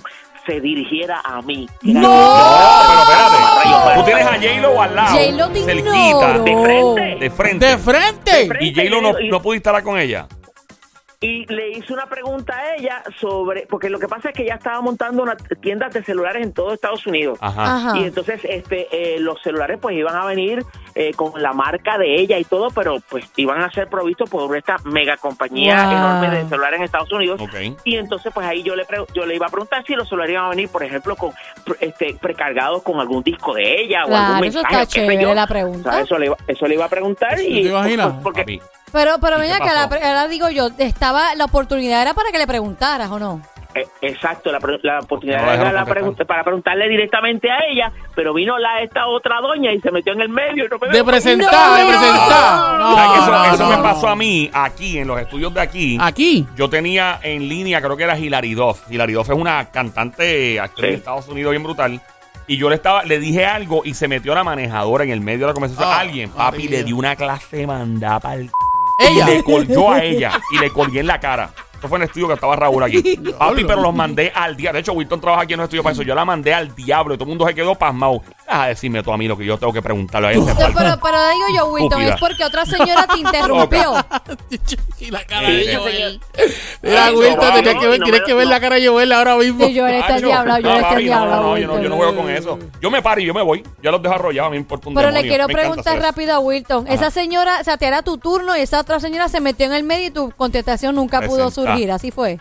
[0.46, 2.02] se dirigiera a mí ¡No!
[2.02, 3.96] No, pero espérate.
[3.96, 5.18] Tú tienes a J-Lo al lado.
[5.18, 6.44] J-Lo te cerquita, ignoró.
[6.44, 7.66] de frente de frente.
[7.66, 8.50] De frente.
[8.62, 10.28] Y J-Lo no, no pudiste estar con ella.
[11.24, 14.56] Y le hice una pregunta a ella sobre porque lo que pasa es que ella
[14.56, 17.76] estaba montando una tienda de celulares en todo Estados Unidos Ajá.
[17.76, 17.98] Ajá.
[18.00, 22.16] y entonces este eh, los celulares pues iban a venir eh, con la marca de
[22.20, 25.92] ella y todo pero pues iban a ser provistos por esta mega compañía Wow.
[25.96, 27.54] enorme de celulares en Estados Unidos Ok.
[27.84, 30.34] y entonces pues ahí yo le pre- yo le iba a preguntar si los celulares
[30.34, 31.32] iban a venir por ejemplo con
[31.82, 35.02] este precargados con algún disco de ella o Claro, algún eso mensaje está qué sé
[35.08, 35.34] chévere yo.
[35.36, 35.92] la O pregunta.
[35.92, 38.14] sea, eso le iba, eso le iba a preguntar ¿Te y imaginas?
[38.24, 38.60] porque Papi.
[38.92, 42.48] Pero, pero ¿Y mira que ahora digo yo, estaba la oportunidad era para que le
[42.48, 43.42] preguntaras o no.
[43.74, 48.58] Eh, Exacto, la, oportunidad No era la pregunta- para preguntarle directamente a ella, pero vino
[48.58, 50.66] la esta otra doña y se metió en el medio.
[50.66, 52.80] y no me De presentar, de presentar.
[52.80, 55.54] No, ¿Sabes que eso no, eso no, me pasó a mí aquí, en los estudios
[55.54, 55.98] de aquí.
[56.02, 56.46] Aquí.
[56.58, 58.92] Yo tenía en línea, creo que era Hilary Duff.
[58.92, 60.92] Hilary Duff es una cantante actriz Sí.
[60.92, 62.02] de Estados Unidos bien brutal.
[62.48, 65.42] Y yo le estaba, le dije algo y se metió la manejadora en el medio
[65.42, 65.88] de la conversación.
[65.90, 68.50] Ah, Alguien, papi, le dio una clase de mandá pa'l
[69.02, 69.30] Ella.
[69.30, 71.52] Y le colgó a ella y le colgué en la cara.
[71.74, 73.18] Esto fue en el estudio que estaba Raúl aquí.
[73.40, 74.78] Papi, pero los mandé al diablo.
[74.78, 76.04] De hecho, Wilton trabaja aquí en los estudios para eso.
[76.04, 78.22] Yo la mandé al diablo y todo el mundo se quedó pasmado.
[78.52, 80.52] De decirme tú a mí lo que yo tengo que preguntarle a este.
[80.54, 82.14] No, pero, pero digo yo, Wilton, Estúpida.
[82.16, 83.94] es porque otra señora te interrumpió.
[85.00, 85.94] y la cara Sí, de sí, Joel.
[85.94, 86.20] señor.
[86.82, 88.50] Mira, Ay, Wilton, no, tenés no, que ver, no tienes que ver no.
[88.52, 89.66] la cara de Joel ahora mismo.
[89.66, 92.16] Sí, Joel está Macho, diablado, Joel no, no, no, no, yo no, yo no juego
[92.16, 92.60] con eso.
[92.82, 93.64] Yo me paro y yo me voy.
[93.82, 94.48] Ya los dejo arrollados.
[94.48, 96.88] A mí me importa un Pero le quiero Me preguntar rápido a Wilton.
[96.88, 99.74] Esa señora, o sea, te era tu turno y esa otra señora se metió en
[99.74, 101.92] el medio y tu contestación nunca pudo surgir.
[101.92, 102.40] Así fue.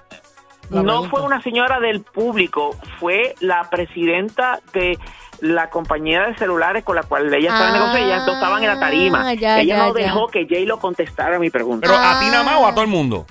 [0.70, 4.96] No fue una señora del público, fue la presidenta de
[5.40, 8.04] la compañía de celulares con la cual ella estaba en Ah, negocio.
[8.06, 9.34] Ellas dos estaban en la tarima.
[9.34, 10.04] ya, ella ya, no ya.
[10.04, 11.86] dejó que Jay lo contestara mi pregunta.
[11.88, 12.72] Pero a ti nada más o a Ah.
[12.74, 13.26] todo el mundo.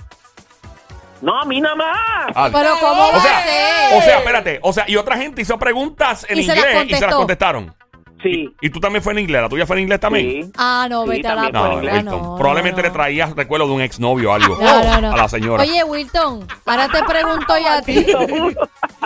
[1.22, 1.96] no, a mí nada más.
[2.34, 3.98] Ah, Pero ¿cómo o va a sea, ser?
[3.98, 4.58] o sea, espérate.
[4.62, 7.14] O sea, y otra gente hizo preguntas en Y se las inglés y se las
[7.14, 7.74] contestaron.
[8.22, 8.54] Sí.
[8.60, 9.40] ¿Y tú también fue en inglés?
[9.42, 10.44] ¿La tuya fue en inglés también?
[10.44, 10.52] Sí.
[10.58, 11.42] Ah, no, Sí, vete a la.
[11.50, 12.04] No, puerta, Wilton.
[12.04, 15.12] no, Probablemente no, le traías recuerdo de un exnovio o algo No, no, no.
[15.12, 15.62] a la señora.
[15.62, 18.06] Oye, Wilton, ahora te pregunto yo a ti.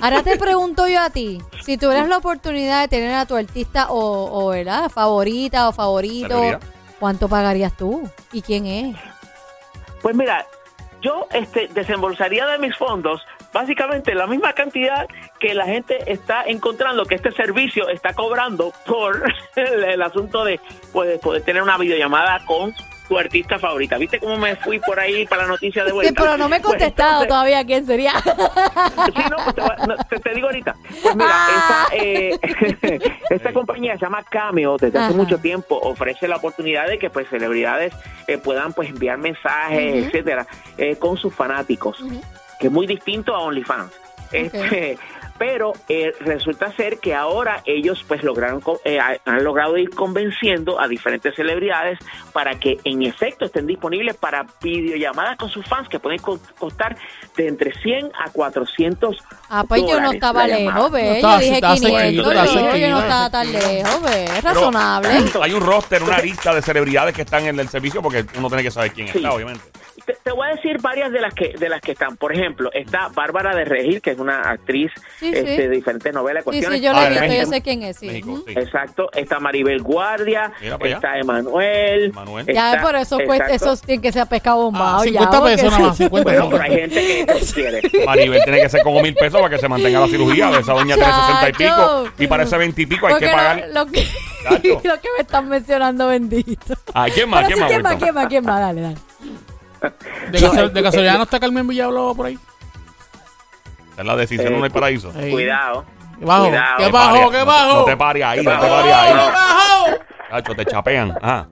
[0.03, 1.39] Ahora te pregunto yo a ti.
[1.63, 4.91] Si tuvieras la oportunidad de tener a tu artista o, o ¿verdad?
[4.91, 6.59] favorita o favorito.
[7.01, 8.09] ¿cuánto pagarías tú?
[8.33, 8.97] ¿Y quién es?
[10.03, 10.45] Pues mira,
[11.03, 13.23] yo este desembolsaría de mis fondos
[13.55, 15.07] básicamente la misma cantidad
[15.41, 19.23] que la gente está encontrando que este servicio está cobrando por
[19.57, 20.61] el, el asunto de
[20.93, 22.75] pues, poder tener una videollamada con
[23.09, 23.99] tu artista favorita.
[23.99, 26.09] ¿Viste cómo me fui por ahí para la noticia de vuelta?
[26.09, 28.13] Sí, pero no me he Pues, contestado entonces- todavía quién sería.
[28.19, 30.75] Sí, no, pues te, voy a- no, te- te digo ahorita.
[31.03, 31.87] Pues mira, Ah.
[31.91, 36.99] esta, eh, esta compañía se llama Cameo, desde hace mucho tiempo ofrece la oportunidad de
[36.99, 37.93] que pues celebridades
[38.27, 40.47] eh, puedan pues enviar mensajes, etcétera,
[40.79, 42.23] eh, con sus fanáticos, Ujú.
[42.59, 43.93] Que es muy distinto a OnlyFans.
[44.33, 44.99] Este,
[45.39, 49.91] pero eh, resulta ser que ahora ellos pues lograron co- eh, ha- han logrado ir
[49.91, 51.99] convenciendo a diferentes celebridades
[52.33, 56.97] para que en efecto estén disponibles para videollamadas con sus fans que pueden co- costar
[57.37, 59.19] de entre 100 a 400
[59.51, 61.21] Ah, pues yo no estaba lejos, ve.
[61.23, 62.01] No, yo dije estaba 500.
[62.01, 64.25] cerquita, Yo estaba dije que no estaba tan lejos, ve.
[64.25, 65.09] Es Pero razonable.
[65.43, 68.63] Hay un roster, una lista de celebridades que están en el servicio porque uno tiene
[68.65, 69.19] que saber quién Sí.
[69.19, 69.63] está, obviamente.
[70.07, 72.17] Te, te voy a decir varias de las que de las que están.
[72.17, 75.37] Por ejemplo, está Bárbara de Regil, que es una actriz Sí, sí.
[75.39, 76.43] este, de diferentes novelas.
[76.43, 76.79] Sí, cuestiones.
[76.81, 77.97] sí, yo lo Ah, he de visto, yo sé quién es.
[77.97, 78.07] Sí.
[78.07, 78.53] México, sí.
[78.57, 82.13] Exacto, está Maribel Guardia, Mira está Emanuel.
[82.53, 83.65] Ya está- por eso cuesta, exacto.
[83.73, 85.01] esos tienen que ser pescado bombado.
[85.01, 85.77] Ah, ya, 50 porque pesos sí.
[85.79, 86.61] nada más, 50 Bueno, pero pesos.
[86.61, 87.81] hay gente que prefiere.
[88.07, 90.51] Maribel tiene que ser como mil pesos para que se mantenga la cirugía.
[90.51, 92.09] De esa doña tiene 60 y pico.
[92.19, 93.69] Y para ese 20 y pico hay que pagar.
[93.73, 94.01] Lo, que,
[94.85, 96.75] lo que me están mencionando, bendito.
[96.93, 97.47] Ah, ¿quién más?
[97.47, 97.71] ¿Quién sí, más?
[97.71, 97.93] ¿quién más?
[97.93, 97.99] Wilton?
[98.05, 98.27] ¿Quién más?
[98.29, 98.61] ¿Quién más?
[98.61, 98.97] Dale, dale.
[100.31, 102.39] De, casual- de casualidad no está Carmen Villalobos por ahí.
[103.97, 105.13] Es la decisión Eh, no hay paraíso.
[105.19, 105.31] Ey.
[105.31, 105.85] Cuidado.
[106.19, 106.49] ¿Qué bajo?
[106.49, 106.77] Cuidado.
[106.79, 107.09] ¿Qué Te bajo?
[107.15, 107.75] pares, ¿Qué no- bajo?
[107.81, 108.69] No te pares ahí, no te bajo?
[108.69, 109.13] pares ahí.
[109.13, 109.87] ¿Qué bajo?
[110.31, 111.15] Chacho, te chapean.
[111.23, 111.49] Ajá.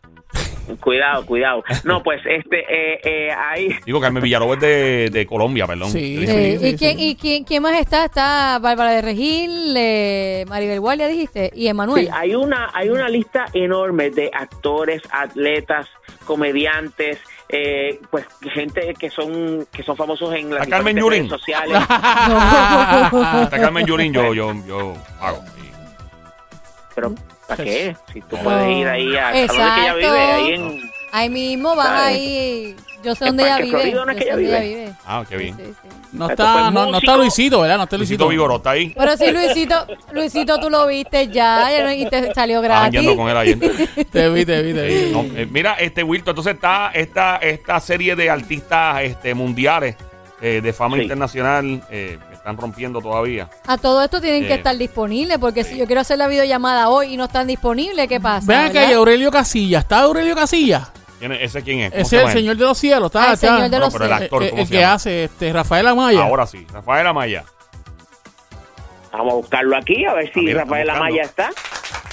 [0.80, 1.62] Cuidado, cuidado.
[1.84, 3.68] No, pues este, eh, eh, ahí.
[3.84, 5.90] Digo, Carmen Villalobos es de, de Colombia, perdón.
[5.90, 6.26] Sí, Sí.
[6.26, 7.00] Sí, sí, ¿Y, quién.
[7.00, 8.04] ¿Y quién, quién más está?
[8.06, 12.06] Está Bárbara de Regil, eh, Maribel Guardia, dijiste, y Emanuel.
[12.06, 15.88] Sí, hay una, hay una lista enorme de actores, atletas,
[16.24, 17.18] comediantes,
[17.52, 21.78] eh, pues gente que son que son famosos en las redes sociales.
[21.82, 25.42] Está Carmen Yurín, yo, yo, yo hago.
[25.56, 25.70] Sí.
[26.94, 27.14] Pero
[27.46, 27.96] ¿para qué?
[28.12, 28.42] Si tú No.
[28.42, 32.16] puedes ir ahí a, a donde que ella vive, ahí en Ahí mismo vas ¿Sabes?
[32.16, 32.76] ahí.
[33.04, 33.70] Yo sé dónde ella vive.
[33.78, 34.91] Florido, ¿no es yo que sé ella vive?
[35.04, 35.56] Ah, qué bien.
[35.56, 35.88] Sí, sí.
[36.12, 37.16] No está, no, no está.
[37.16, 37.76] Luisito, ¿verdad?
[37.76, 38.28] No está Luisito Luisito.
[38.28, 38.94] Vigoró está ahí.
[38.96, 43.00] Pero sí, Luisito, Luisito, tú lo viste ya, ya no- y te salió Ah, gratis.
[43.00, 43.58] ando con él ayer.
[44.12, 45.12] Te vi, te vi, te vi.
[45.12, 49.96] No, eh, mira, este Wilton, entonces está esta, esta serie de artistas este, mundiales
[50.40, 51.02] eh, de fama Sí.
[51.02, 53.48] internacional eh, están rompiendo todavía.
[53.66, 54.54] A todo esto tienen que Sí.
[54.54, 58.20] estar disponibles, porque si yo quiero hacer la videollamada hoy y no están disponibles, ¿qué
[58.20, 58.46] pasa?
[58.46, 59.82] Vean que hay Aurelio Casillas.
[59.82, 60.90] ¿Está Aurelio Casillas?
[61.22, 61.90] ¿Quién es- ¿Ese quién es?
[61.92, 63.06] ¿Cómo Ese se es el señor de los cielos.
[63.06, 63.46] Está, Ah, el está.
[63.54, 64.22] señor de No, los pero el cielos.
[64.24, 64.94] actor, El- ¿cómo el se que llama?
[64.94, 66.20] hace este, Rafael Amaya.
[66.24, 67.44] Ahora sí, Rafael Amaya.
[69.12, 71.50] Vamos a buscarlo aquí a ver si Ah, mira, Rafael Amaya está.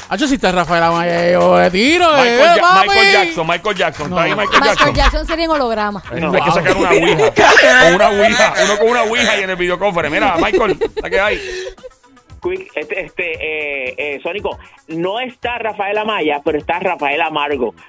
[0.10, 2.08] Hacho, si está Rafael Amaya, yo le tiro.
[2.08, 2.88] Michael, eh, Ja- papi.
[2.90, 4.10] Michael Jackson, Michael Jackson.
[4.10, 4.16] No.
[4.16, 4.94] ¿Está ahí Michael Michael Jackson?
[4.96, 6.04] Jackson sería en holograma.
[6.12, 6.34] Eh, No.
[6.34, 7.32] Hay que sacar una ouija.
[7.34, 8.54] con una ouija.
[8.66, 10.20] Uno con una ouija y en el videoconference.
[10.20, 11.42] Mira, Michael, ¿la que hay?
[12.42, 13.32] Quick, este, este
[13.90, 17.74] eh, eh, Sónico, no está Rafael Amaya, pero está Rafael Amargo.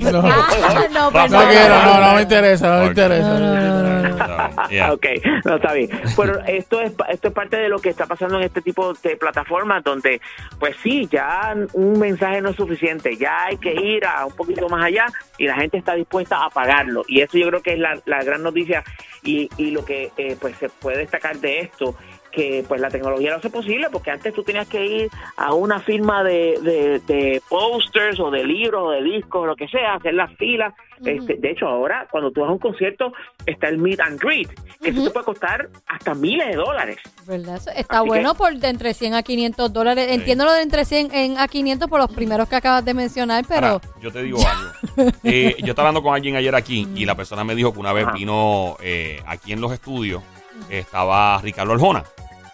[0.00, 0.22] No.
[0.24, 1.48] Ah, no, pues No no.
[1.48, 3.38] quiero, no, no me interesa, no me interesa.
[3.38, 4.68] No, no, no, no.
[4.68, 4.92] Yeah.
[4.92, 5.06] Ok,
[5.44, 5.88] no está bien.
[6.16, 9.16] Pero esto es esto es parte de lo que está pasando en este tipo de
[9.16, 10.20] plataformas donde,
[10.58, 14.68] pues sí, ya un mensaje no es suficiente, ya hay que ir a un poquito
[14.68, 15.06] más allá
[15.38, 17.04] y la gente está dispuesta a pagarlo.
[17.08, 18.82] Y eso yo creo que es la, la gran noticia
[19.22, 21.94] y, y lo que eh, pues se puede destacar de esto
[22.38, 25.80] que pues la tecnología lo hace posible porque antes tú tenías que ir a una
[25.80, 29.94] firma de, de, de posters o de libros o de discos o lo que sea,
[29.94, 30.72] hacer las filas.
[31.04, 33.12] Este, de hecho, ahora cuando tú vas a un concierto
[33.46, 34.48] está el meet and greet,
[34.82, 36.98] que eso te puede costar hasta miles de dólares.
[37.26, 37.60] ¿Verdad?
[37.76, 40.08] Está Así bueno que- por de entre 100 a 500 dólares.
[40.10, 43.44] Entiendo lo de entre 100 en- a 500 por los primeros que acabas de mencionar,
[43.48, 45.10] pero Ahora, yo te digo algo.
[45.24, 47.92] Eh, yo estaba hablando con alguien ayer aquí y la persona me dijo que una
[47.92, 48.14] vez Ajá.
[48.16, 50.22] vino eh, aquí en los estudios,
[50.68, 52.02] estaba Ricardo Arjona.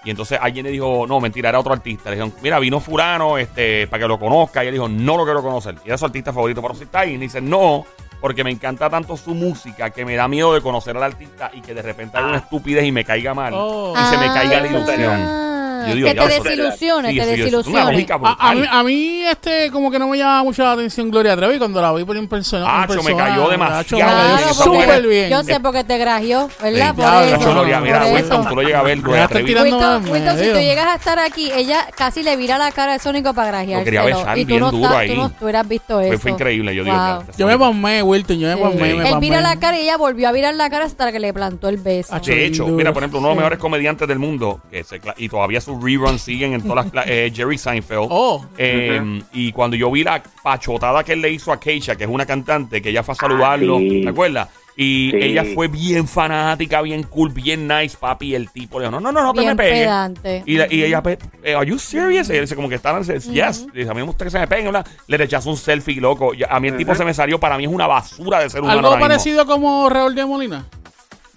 [0.05, 2.11] Y entonces alguien le dijo, no, mentira, era otro artista.
[2.11, 4.63] Le dijeron, mira, vino Fulano este, para que lo conozca.
[4.63, 5.77] Y él dijo, no lo quiero conocer.
[5.85, 6.61] Y era su artista favorito.
[6.61, 7.87] Pero si está ahí, y dice, no,
[8.21, 11.61] porque me encanta tanto su música que me da miedo de conocer al artista y
[11.63, 13.53] que de repente haga una estupidez y me caiga mal.
[13.57, 13.95] Oh.
[13.99, 15.44] Y se me caiga la Ah, ilusión.
[15.89, 19.71] Yo digo, que te desilusiones, Sí, te es lógica A, a mí, a mí, este,
[19.71, 22.29] como que no me llama mucho la atención Gloria Trevi cuando la vi por en
[22.29, 22.83] persona.
[22.83, 25.31] Acho, me cayó Acho, demasiado me cayó Claro, súper bien.
[25.31, 26.89] Yo sé porque te grajió, ¿verdad?
[26.89, 27.53] Sí, por ya, eso.
[27.53, 28.49] Gloria, mira, por Wilson, eso.
[28.49, 29.55] tú lo llegas a ver, Gloria Trevi.
[29.55, 33.01] Wilton, Wilton, si tú llegas a estar aquí, ella casi le vira la cara al
[33.01, 33.79] Sónico para grajeárselo.
[33.81, 35.09] Lo quería besar y tú bien no, duro ahí.
[35.09, 36.09] tú no tú hubieras visto eso.
[36.13, 36.75] Fue, fue increíble.
[36.75, 39.97] Yo digo, Yo me pasmé, Wilton, yo me me Él vira la cara y ella
[39.97, 42.15] volvió a virar la cara hasta que le plantó el beso.
[42.15, 42.31] Acho.
[42.31, 44.85] De hecho, mira, por ejemplo, uno de los mejores comediantes del mundo, que
[45.17, 48.07] y todavía sus reruns siguen en todas las eh, Jerry Seinfeld.
[48.11, 48.45] Oh.
[48.59, 52.11] Eh, Y cuando yo vi la pachotada que él le hizo a Keisha, que es
[52.11, 54.03] una cantante, que ella fue a saludarlo, Ah, sí.
[54.03, 54.49] ¿te acuerdas?
[54.77, 55.19] Y Sí.
[55.21, 58.35] ella fue bien fanática, bien cool, bien nice, papi.
[58.35, 59.79] El tipo le dijo, no, no, no, no te Bien me pegues.
[59.83, 60.43] pedante.
[60.47, 61.01] Y, la- y ella,
[61.45, 62.29] eh, ¿Are you serious?
[62.29, 63.29] Y él dice, como que están, yes.
[63.73, 64.71] Dice, a mí me gusta que se me peguen.
[64.71, 64.85] bla.
[65.07, 66.33] Le rechazó un selfie, loco.
[66.51, 68.81] A mí el tipo se me salió, para mí es una basura de ser humano.
[68.89, 70.65] Algo parecido como Raúl de Molina.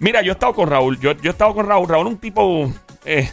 [0.00, 0.98] Mira, yo he estado con Raúl.
[0.98, 1.88] Yo, yo he estado con Raúl.
[1.88, 2.72] Raúl es un tipo.
[3.04, 3.30] eh,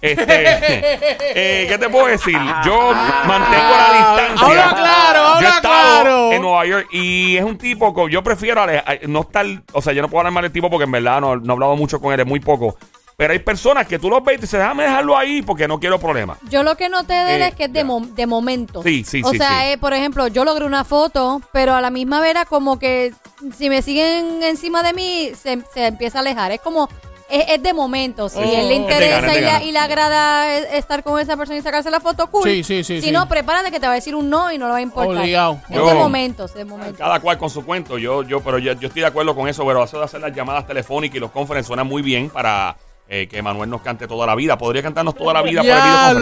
[0.00, 0.24] este,
[1.62, 2.38] eh, ¿Qué te puedo decir?
[2.64, 2.92] Yo
[3.26, 4.46] mantengo la distancia.
[4.46, 6.32] Habla claro, yo he estado claro.
[6.32, 7.92] en Nueva York y es un tipo.
[7.92, 8.64] co- Yo prefiero
[9.08, 9.46] no estar.
[9.72, 11.54] O sea, yo no puedo hablar mal del tipo porque en verdad no, no he
[11.54, 12.76] hablado mucho con él, es muy poco.
[13.16, 15.80] Pero hay personas que tú los ves y te dices, déjame dejarlo ahí porque no
[15.80, 16.38] quiero problemas.
[16.50, 18.80] Yo lo que noté de él Eh, es que es de, mo- de momento.
[18.84, 19.66] Sí, sí, O sí, sea, sí.
[19.72, 23.12] eh, por ejemplo, yo logré una foto, pero a la misma vera como que
[23.56, 26.52] si me siguen encima de mí, se, se empieza a alejar.
[26.52, 26.88] Es como
[27.30, 28.28] es, es de momento.
[28.28, 28.42] Si Oh.
[28.42, 31.62] él le de interesa gana, y, le, y le agrada estar con esa persona y
[31.62, 32.44] sacarse la foto, cool.
[32.48, 33.10] Sí, sí, sí, Si sí.
[33.12, 35.16] no, prepárate que te va a decir un no y no le va a importar.
[35.18, 35.60] Obligado.
[35.68, 36.98] Es Yo- de momentos, de momentos.
[36.98, 37.98] Cada cual con su cuento.
[37.98, 40.34] Yo, yo, pero yo, yo estoy de acuerdo con eso, pero eso de hacer las
[40.34, 42.76] llamadas telefónicas y los confereces suena muy bien para
[43.10, 44.58] eh, que Manuel nos cante toda la vida.
[44.58, 45.70] Podría cantarnos toda la vida por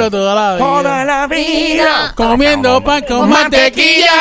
[0.05, 0.59] el toda la vida.
[0.67, 2.13] Toda la vida.
[2.15, 4.13] Comiendo pan con mantequilla.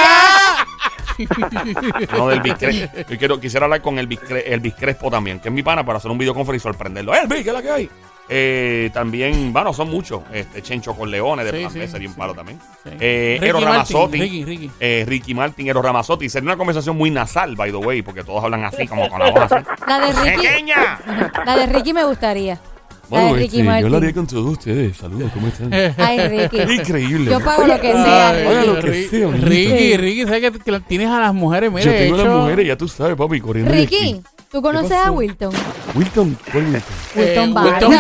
[2.12, 5.54] No, del Biscre- Yo quiero, quisiera hablar con el Biscre- el Biscrespo también, que es
[5.54, 7.14] mi pana, para hacer un videoconferencia y sorprenderlo.
[7.16, 7.90] ¡Eh, ¿qué es la que hay?
[8.28, 10.22] Eh, también, bueno, son muchos.
[10.34, 12.20] Este, Chencho con Leones, de Sí, sí, sería un sí.
[12.20, 12.60] palo también.
[12.84, 12.90] Sí.
[13.00, 14.18] Eh, Ricky Ero Martin, Ramazzotti.
[14.20, 14.72] Ricky, Ricky.
[14.80, 16.28] eh, Ricky Martin, Ero Ramazzotti.
[16.30, 19.30] Sería una conversación muy nasal, by the way, porque todos hablan así, como con la
[19.30, 19.64] voz así.
[19.88, 21.00] La de Ricky, ¡Pequeña!
[21.46, 22.58] la de Ricky me gustaría.
[23.10, 24.12] De Ricky Martin.
[24.14, 24.98] con todos ustedes.
[24.98, 25.74] Saludos, ¿cómo están?
[25.98, 26.62] Ay, Ricky.
[26.74, 27.32] Increíble.
[27.32, 28.48] Yo pago lo que sea, Ay, Ricky.
[28.50, 29.28] Oiga, lo que Ricky, sea.
[29.32, 31.72] Ricky, Ricky, ¿sabes que, tienes a las mujeres?
[31.72, 33.72] Mire, Yo tengo las hecho, mujeres, ya tú sabes, papi, corriendo.
[33.72, 34.22] Ricky.
[34.52, 35.52] ¿tú conoces a Wilton?
[35.96, 36.82] Wilton, ¿cuál Wilton?
[37.16, 37.94] eh, Wilton Wilton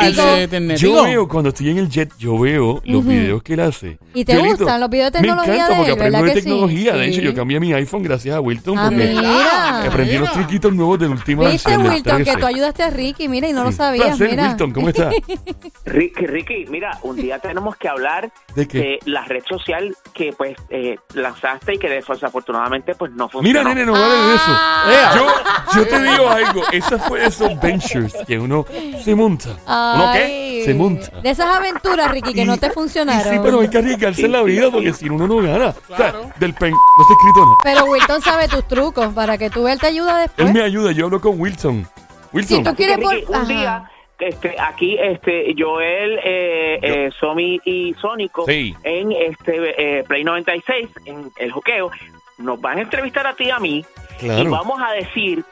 [0.00, 0.88] el de Tecnético.
[0.96, 3.08] Yo veo, cuando estoy en el jet, yo veo los Ujú.
[3.10, 3.98] videos que él hace.
[4.14, 6.26] ¿Y te Yolito, gustan los videos de Me tecnología encanta de porque él, aprendo verdad
[6.28, 6.44] de que sí?
[6.48, 6.92] tecnología.
[6.94, 7.10] De Sí.
[7.10, 9.84] hecho, yo cambié mi iPhone gracias a Wilton Ah, porque mira.
[9.84, 10.32] aprendí los Mira.
[10.32, 13.28] truquitos nuevos del último ¿Viste, Wilton, que tú ayudaste a Ricky?
[13.28, 14.48] Mira, y no lo sabías, Placer, mira.
[14.48, 15.14] Wilton, ¿cómo estás?
[15.84, 18.98] Ricky, Ricky, mira, un día tenemos que hablar ¿De qué?
[19.04, 23.68] la red social que pues eh, lanzaste y que desafortunadamente pues no Mira, funcionó.
[23.68, 24.44] nene, no vale de eso.
[24.48, 24.84] Ah.
[24.90, 25.14] Ea.
[25.14, 28.64] Yo, yo te digo algo, esa fue de esos ventures que uno
[29.02, 29.50] se monta.
[29.66, 30.62] ¿Uno qué?
[30.64, 31.20] Se monta.
[31.20, 33.32] De esas aventuras, Ricky, que Y- no te y funcionaron.
[33.32, 35.68] sí, pero hay que arriesgarse en la vida porque si no, uno no gana.
[35.90, 36.22] O Claro.
[36.24, 37.56] sea, del pen, no está escrito nada.
[37.64, 40.46] Pero Wilton sabe tus trucos para que tú él te ayuda después.
[40.48, 41.86] Él me ayuda, yo hablo con Wilson.
[42.32, 43.14] Wilson, Si tú quieres por...
[43.28, 43.44] Un Ajá.
[43.46, 48.74] día este, aquí este Joel, eh, eh, Somi y Sónico Sí.
[48.82, 51.90] en este eh, Play 96 en el joqueo
[52.38, 53.84] nos van a entrevistar a ti y a mí
[54.20, 54.50] y claro.
[54.50, 55.44] vamos a decir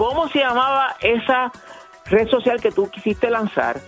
[0.00, 1.52] cómo se llamaba esa
[2.06, 3.78] red social que tú quisiste lanzar,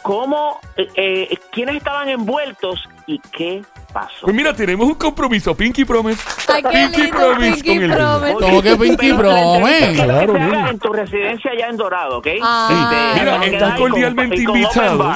[0.00, 4.22] cómo, eh, eh, quiénes estaban envueltos y qué pasó.
[4.22, 6.22] Pues mira, tenemos un compromiso, Pinky Promise.
[6.50, 8.34] Ay, Pinky lindo, Promise Pinky con el Promise.
[8.40, 9.92] ¿Cómo que Pinky Promise?
[10.02, 12.26] Claro, que en tu residencia ya en Dorado, ¿ok?
[12.42, 12.66] Ah.
[12.70, 15.12] Sí, Ah, mira, estás con- cordialmente con invitado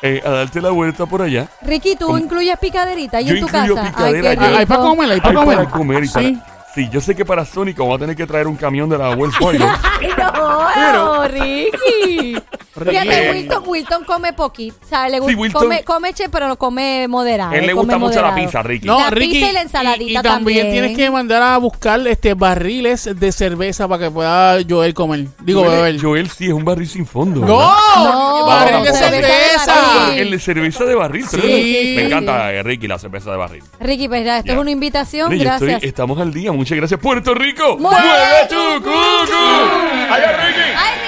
[0.00, 1.48] eh, a darte la vuelta por allá.
[1.60, 2.18] Ricky, ¿tú ¿Cómo?
[2.18, 3.66] incluyes picaderita ahí Yo en tu casa?
[3.90, 4.56] picadera, Ay, rico.
[4.58, 5.56] Hay para comer, hay Ay, para comer.
[5.58, 6.14] para comer y Sí.
[6.40, 6.55] para...
[6.76, 9.10] Sí, yo sé que para Sónico vamos a tener que traer un camión de la
[9.16, 9.64] Wells Fargo.
[9.64, 12.36] No, Pero- Ricky.
[12.84, 14.76] Fíjate, Wilton, Wilton come poquito.
[14.84, 17.52] O sea, le gusta, Sí, Wilton- come, come che, pero no come moderado.
[17.52, 18.46] Él le come gusta mucho la moderado.
[18.46, 18.86] pizza, Ricky.
[18.86, 20.36] No, La Ricky, pizza y la ensaladita y, y también,
[20.66, 20.70] también.
[20.72, 25.26] tienes que mandar a buscar este barriles de cerveza para que pueda Joel comer.
[25.40, 26.00] Digo, Joel, beber.
[26.00, 27.40] Joel sí es un barril sin fondo.
[27.40, 27.46] ¡No!
[27.96, 29.74] No, ¡Barril de cerveza de cerveza!
[29.74, 30.18] barril.
[30.20, 31.26] El de cerveza de barril.
[31.26, 31.36] Sí.
[31.40, 33.64] pero Sí, Me encanta, eh, Ricky, la cerveza de barril.
[33.80, 34.54] Ricky, pues ya, esto Ya.
[34.54, 35.32] es una invitación.
[35.32, 35.82] Estoy- Gracias.
[35.82, 36.52] estamos al día.
[36.52, 37.00] Muchas gracias.
[37.00, 37.76] Puerto Rico.
[37.78, 38.92] ¡Mueve ¡Mueve tu cucu!
[40.10, 40.60] ¡Allá, Ricky!
[40.76, 41.05] Ay, Ricky.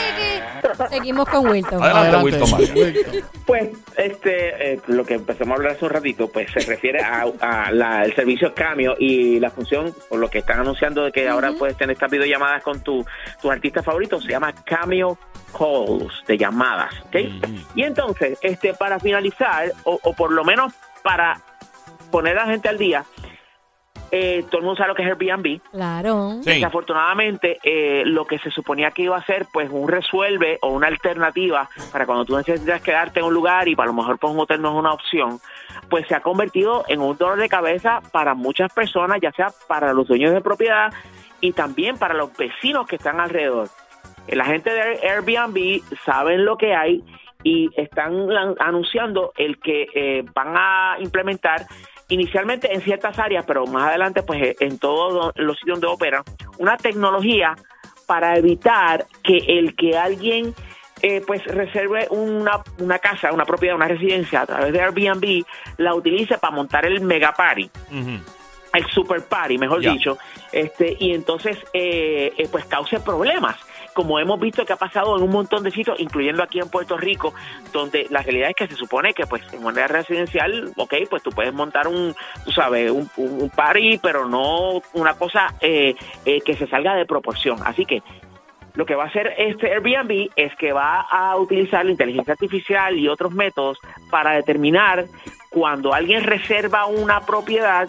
[0.91, 1.83] Seguimos con Wilton.
[1.83, 2.73] Adelante, Adelante.
[2.75, 3.23] Wilton.
[3.49, 7.25] Pues este, eh, lo que empezamos a hablar hace un ratito, pues se refiere a,
[7.41, 11.27] a la- el servicio Cameo y la función, por lo que están anunciando de que
[11.29, 13.07] ahora puedes tener estas videollamadas con tu,
[13.41, 15.19] tus artistas favoritos, se llama Cameo
[15.59, 17.17] Calls, de llamadas, ¿ok?
[17.75, 21.41] Y entonces, este, para finalizar, o, o por lo menos para
[22.11, 23.05] poner a la gente al día,
[24.11, 26.37] eh, todo el mundo sabe lo que es Airbnb, Claro.
[26.43, 26.51] Sí.
[26.51, 30.87] Desafortunadamente, eh, lo que se suponía que iba a ser, pues, un resuelve o una
[30.87, 34.41] alternativa para cuando tú necesitas quedarte en un lugar y para lo mejor pues un
[34.41, 35.41] hotel no es una opción,
[35.89, 39.93] pues se ha convertido en un dolor de cabeza para muchas personas, ya sea para
[39.93, 40.93] los dueños de propiedad
[41.41, 43.69] y también para los vecinos que están alrededor.
[44.27, 47.05] Eh, La gente de Airbnb saben lo que hay
[47.45, 51.67] y están anunciando el que eh, van a implementar
[52.09, 56.23] inicialmente en ciertas áreas, pero más adelante pues eh, en todos los sitios donde operan,
[56.59, 57.55] una tecnología
[58.07, 60.55] para evitar que el que alguien
[61.03, 65.45] eh, pues reserve una, una casa, una propiedad, una residencia a través de Airbnb,
[65.77, 67.71] la utilice para montar el mega party.
[68.73, 70.19] El super party, mejor dicho,
[70.53, 73.57] este y entonces eh, eh, pues cause problemas,
[73.99, 76.97] como hemos visto que ha pasado en un montón de sitios, incluyendo aquí en Puerto
[76.97, 77.35] Rico,
[77.73, 81.31] donde la realidad es que se supone que pues en manera residencial, ok, pues tú
[81.31, 86.55] puedes montar un, tú sabes, un- un party, pero no una cosa eh, eh, que
[86.55, 87.59] se salga de proporción.
[87.65, 88.05] Así que
[88.75, 92.97] lo que va a hacer este Airbnb es que va a utilizar la inteligencia artificial
[92.97, 93.79] y otros métodos
[94.13, 95.07] para determinar
[95.51, 97.89] cuando alguien reserva una propiedad,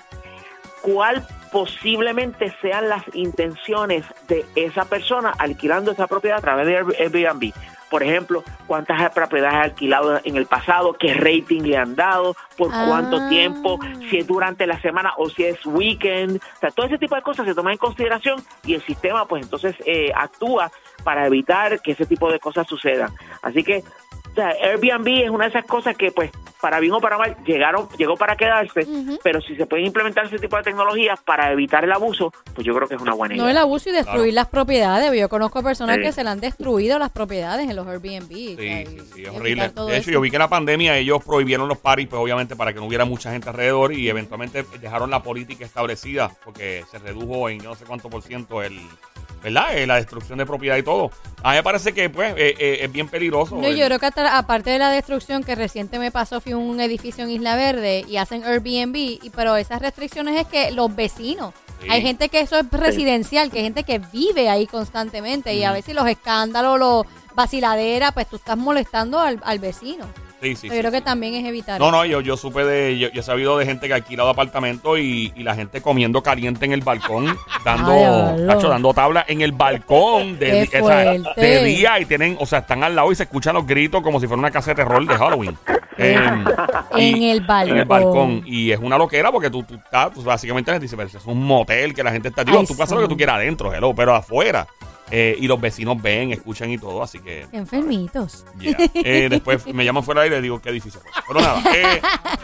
[0.82, 6.96] cuál posiblemente sean las intenciones de esa persona alquilando esa propiedad a través de Air-
[7.00, 7.54] Airbnb.
[7.90, 12.70] por ejemplo, cuántas propiedades ha alquilado en el pasado, qué rating le han dado, por
[12.70, 13.30] cuánto Ah.
[13.30, 13.80] tiempo,
[14.12, 17.24] si es durante la semana o si es weekend, o sea, todo ese tipo de
[17.24, 20.72] cosas se toman en consideración y el sistema pues entonces eh, actúa
[21.04, 23.10] para evitar que ese tipo de cosas sucedan.
[23.42, 23.84] Así que
[24.32, 26.30] o sea, Airbnb es una de esas cosas que, pues,
[26.62, 28.86] para bien o para mal, llegaron, llegó para quedarse,
[29.24, 32.76] pero si se pueden implementar ese tipo de tecnologías para evitar el abuso, pues yo
[32.76, 33.44] creo que es una buena idea.
[33.44, 35.12] No el abuso y destruir las propiedades.
[35.20, 36.02] Yo conozco personas Sí.
[36.04, 38.28] que se le han destruido las propiedades en los Airbnb.
[38.30, 39.62] Sí, o sea, y- sí, sí, es horrible.
[39.64, 40.12] De hecho, eso.
[40.12, 42.86] yo vi que en la pandemia ellos prohibieron los paris, pues obviamente para que no
[42.86, 47.70] hubiera mucha gente alrededor y eventualmente dejaron la política establecida porque se redujo en yo
[47.70, 48.80] no sé cuánto por ciento el,
[49.44, 49.78] ¿verdad?
[49.78, 51.12] Eh, la destrucción de propiedad y todo.
[51.44, 53.56] A mí me parece que pues eh, eh, es bien peligroso.
[53.58, 56.52] No, el- yo creo que hasta- aparte de la destrucción que reciente me pasó, fui
[56.52, 60.72] a un edificio en Isla Verde y hacen Airbnb, y, pero esas restricciones es que
[60.72, 61.88] los vecinos, Sí.
[61.90, 65.72] hay gente que eso es residencial, que hay gente que vive ahí constantemente y a
[65.72, 70.06] veces los escándalos, los vaciladera, pues tú estás molestando al, al vecino.
[70.42, 71.80] Sí, sí, yo sí, creo que también es evitar.
[71.80, 74.30] No, no, yo, yo supe de, yo, yo he sabido de gente que ha alquilado
[74.30, 77.26] apartamentos y, y la gente comiendo caliente en el balcón,
[77.66, 80.68] dando, Ay, tacho, dando tabla en el balcón de,
[81.36, 84.20] Qué día y tienen, o sea, están al lado y se escuchan los gritos como
[84.20, 85.58] si fuera una casa de terror de Halloween.
[85.98, 86.46] Em,
[86.96, 87.72] En y- el balcón.
[87.74, 88.44] En el balcón.
[88.46, 91.44] Y es una loquera porque tú, tú estás, tú básicamente les dices, pero es un
[91.44, 92.44] motel que la gente está.
[92.44, 94.66] Digo, Ay, tú hacer lo que tú quieras adentro, hello, pero afuera.
[95.12, 97.48] Eh, y los vecinos ven, escuchan y todo, así que.
[97.50, 98.46] Qué enfermitos.
[98.60, 98.78] Yeah.
[98.94, 101.12] Eh, después me llaman fuera y digo qué difícil fue.
[101.28, 102.02] Pero nada, eh,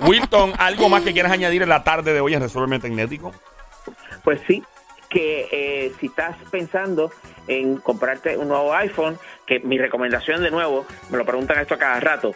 [0.07, 3.31] Wilton, ¿algo más que quieras añadir en la tarde de hoy en Resuelve Tecnético?
[4.23, 4.63] Pues sí,
[5.09, 7.11] que eh, si estás pensando
[7.47, 11.77] en comprarte un nuevo iPhone, que mi recomendación de nuevo, me lo preguntan esto a
[11.77, 12.35] cada rato.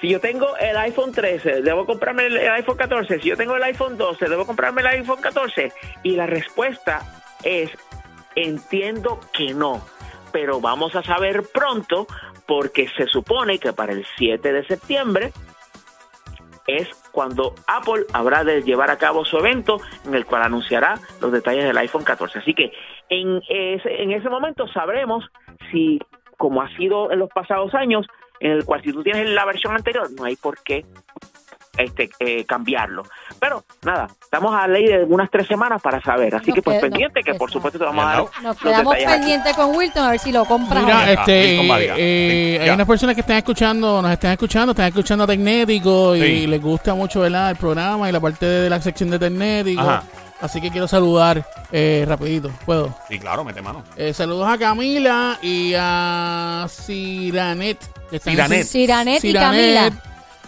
[0.00, 3.20] Si yo tengo el iPhone 13, debo comprarme el iPhone 14.
[3.20, 5.72] Si yo tengo el iPhone 12, debo comprarme el iPhone 14.
[6.02, 7.02] Y la respuesta
[7.42, 7.70] es,
[8.36, 9.82] entiendo que no,
[10.32, 12.06] pero vamos a saber pronto
[12.46, 15.32] porque se supone que para el 7 de septiembre
[16.66, 21.32] es cuando Apple habrá de llevar a cabo su evento en el cual anunciará los
[21.32, 22.40] detalles del iPhone 14.
[22.40, 22.72] Así que
[23.08, 25.24] en ese, en ese momento sabremos
[25.70, 26.00] si,
[26.36, 28.06] como ha sido en los pasados años,
[28.40, 30.84] en el cual si tú tienes la versión anterior, no hay por qué
[31.78, 33.04] este, eh, cambiarlo.
[33.40, 36.34] Pero nada, estamos a ley de unas tres semanas para saber.
[36.34, 38.56] Así Nos que pues queda- pendiente, que por supuesto te vamos a dar Nos los
[38.58, 39.04] quedamos aquí.
[39.04, 40.82] pendientes con Wilton a ver si lo compras.
[40.84, 41.60] Mira, este,
[41.98, 46.20] eh, hay unas personas que están escuchando, nos están escuchando, están escuchando a Tecnético y
[46.20, 46.46] Sí.
[46.46, 47.50] les gusta mucho ¿verdad?
[47.50, 49.80] el programa y la parte de la sección de Tecnético.
[49.80, 50.02] Ajá.
[50.40, 52.94] Así que quiero saludar eh, rapidito, ¿puedo?
[53.08, 53.82] Sí, claro, mete mano.
[53.96, 57.78] Eh, saludos a Camila y a en Siranet.
[58.10, 58.20] sin-
[58.64, 60.02] Siranet y Siranet, Camila.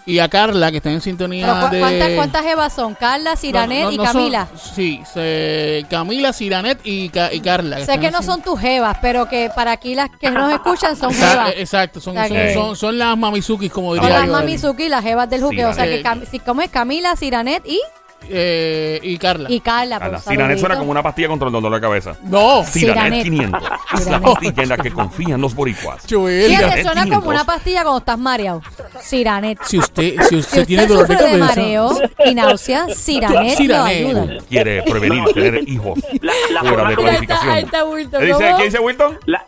[0.09, 1.81] Y a Carla, que están en sintonía Pero, ¿cu- de...
[1.81, 2.95] ¿cuántas, ¿Cuántas evas son?
[2.95, 4.49] Carla, Siranet No, no, y no son- Camila.
[4.75, 7.77] sí, se- Camila, Siranet y, y Carla.
[7.77, 10.97] sé están que no son tus jevas, pero que para aquí las que nos escuchan
[10.97, 11.53] son jevas.
[11.57, 14.33] Exacto, son, O sea son, que- son- son las mamizukis, como Son diría las yo.
[14.33, 15.69] Mamizuki y las jevas del juqueo.
[15.71, 16.03] O sea que.
[16.03, 16.71] Cam- si, ¿cómo es?
[16.71, 17.79] Camila, Siranet y,
[18.31, 19.51] Eh, y Carla.
[19.51, 19.99] y Carla.
[19.99, 22.17] Carla, Siranet suena como una pastilla contra el dolor de cabeza.
[22.25, 23.23] No, Siranet Siranet.
[23.25, 23.63] 500.
[23.95, 26.03] Es la pastilla en la que confían los boricuas.
[26.03, 27.19] Fíjate, suena 500.
[27.19, 28.63] como una pastilla cuando estás mareado.
[29.01, 29.59] Siranet.
[29.65, 31.61] Si usted, si usted, Si tiene usted dolor de sufre de, cabeza.
[31.61, 31.91] mareo
[32.27, 34.27] y náusea, Siranet, ayuda.
[34.49, 37.57] Quiere prevenir tener hijos La, la fuera de Ahí está, ahí planificación.
[37.59, 38.21] está Wilton.
[38.21, 38.57] ¿Qué dice, ¿Cómo?
[38.59, 39.19] ¿Qué dice Wilton?
[39.27, 39.47] la,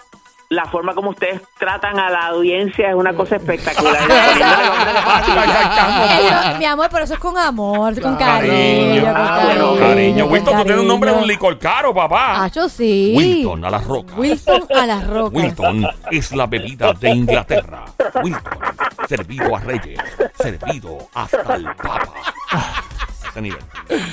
[0.50, 3.96] la forma como ustedes tratan a la audiencia es una cosa espectacular.
[6.20, 8.50] Eso, mi amor, pero eso es con amor, con Cariño.
[8.52, 9.02] cariño.
[9.06, 11.94] con Ah, bueno, cariño, Cariño, con Wilton, tú tienes un nombre de un licor caro,
[11.94, 12.44] papá.
[12.44, 13.12] Ah, yo sí.
[13.16, 14.18] Wilton a las rocas.
[14.18, 15.32] Wilton a las rocas.
[15.42, 17.84] Wilton es la bebida de Inglaterra.
[18.22, 18.52] Wilton,
[19.08, 20.00] servido a reyes,
[20.34, 22.12] servido hasta el papa.
[23.40, 23.58] Nivel.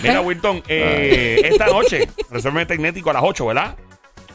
[0.04, 3.76] Mira, Wilton, eh, esta noche, resuelve tecnético a las 8, ¿verdad?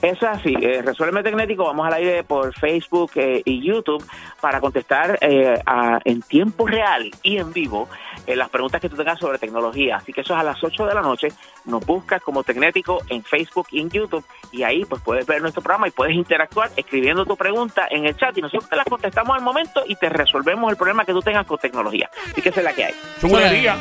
[0.03, 0.53] Eso es así.
[0.61, 4.05] Eh, Resuelve Tecnético, vamos al aire por Facebook eh, y YouTube
[4.41, 7.89] para contestar eh, a- en tiempo real y en vivo
[8.27, 9.97] eh, las preguntas que tú tengas sobre tecnología.
[9.99, 11.29] Así que eso es a las 8 de la noche.
[11.67, 15.63] Nos buscas como Tecnético en Facebook y en YouTube y ahí pues puedes ver nuestro
[15.63, 19.37] programa y puedes interactuar escribiendo tu pregunta en el chat y nosotros te la contestamos
[19.37, 22.11] al momento y te resolvemos el problema que tú tengas con tecnología.
[22.33, 22.95] Así que esa es la que hay.
[23.21, 23.77] Chulería.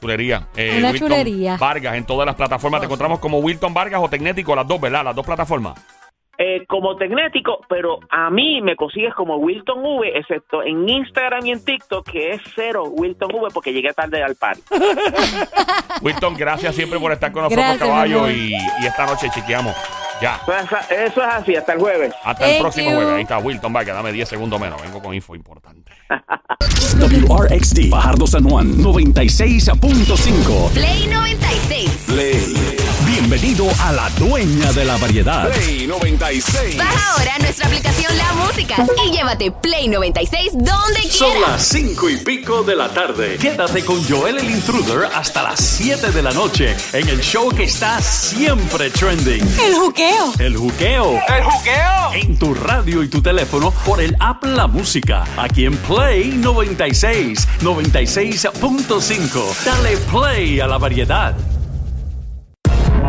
[0.00, 0.48] Chulería.
[0.56, 1.56] Eh, Una Wilton chulería.
[1.56, 2.80] Vargas en todas las plataformas.
[2.80, 5.04] Te encontramos como Wilton Vargas o Tecnético, las dos, ¿verdad?
[5.04, 5.78] Las dos plataformas.
[6.42, 11.50] Eh, como Tecnético, pero a mí me consigues como Wilton V, excepto en Instagram y
[11.52, 14.62] en TikTok, que es cero Wilton V, porque llegué tarde al party.
[16.00, 18.18] Wilton, gracias siempre por estar con nosotros, Gracias, caballo.
[18.20, 18.30] amor.
[18.32, 19.76] Y, y esta noche chequeamos.
[20.20, 20.40] Ya.
[20.42, 22.14] Eso es, eso es así, hasta el jueves.
[22.24, 22.96] Hasta el próximo you.
[22.96, 23.14] jueves.
[23.14, 23.94] Ahí está Wilton Vargas.
[23.96, 24.80] Dame 10 segundos menos.
[24.82, 25.92] Vengo con info importante.
[26.98, 30.70] WRXT, Fajardo San Juan, 96.5.
[30.72, 32.04] Play 96.
[32.06, 32.99] Play.
[33.20, 35.46] Bienvenido a la dueña de la variedad.
[36.78, 41.50] Baja ahora nuestra aplicación La Música y lleva Grábate Play 96 donde Son quieras.
[41.50, 43.36] las cinco y pico de la tarde.
[43.36, 47.64] Quédate con Joel el Intruder hasta las 7 de la noche en el show que
[47.64, 49.46] está siempre trending.
[49.66, 50.32] El juqueo.
[50.38, 51.20] El juqueo.
[51.28, 52.12] El juqueo.
[52.14, 55.24] En tu radio y tu teléfono por el app La Música.
[55.36, 59.64] Aquí en Play 96, 96.5.
[59.66, 61.36] Dale play a la variedad.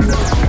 [0.01, 0.40] Thank you.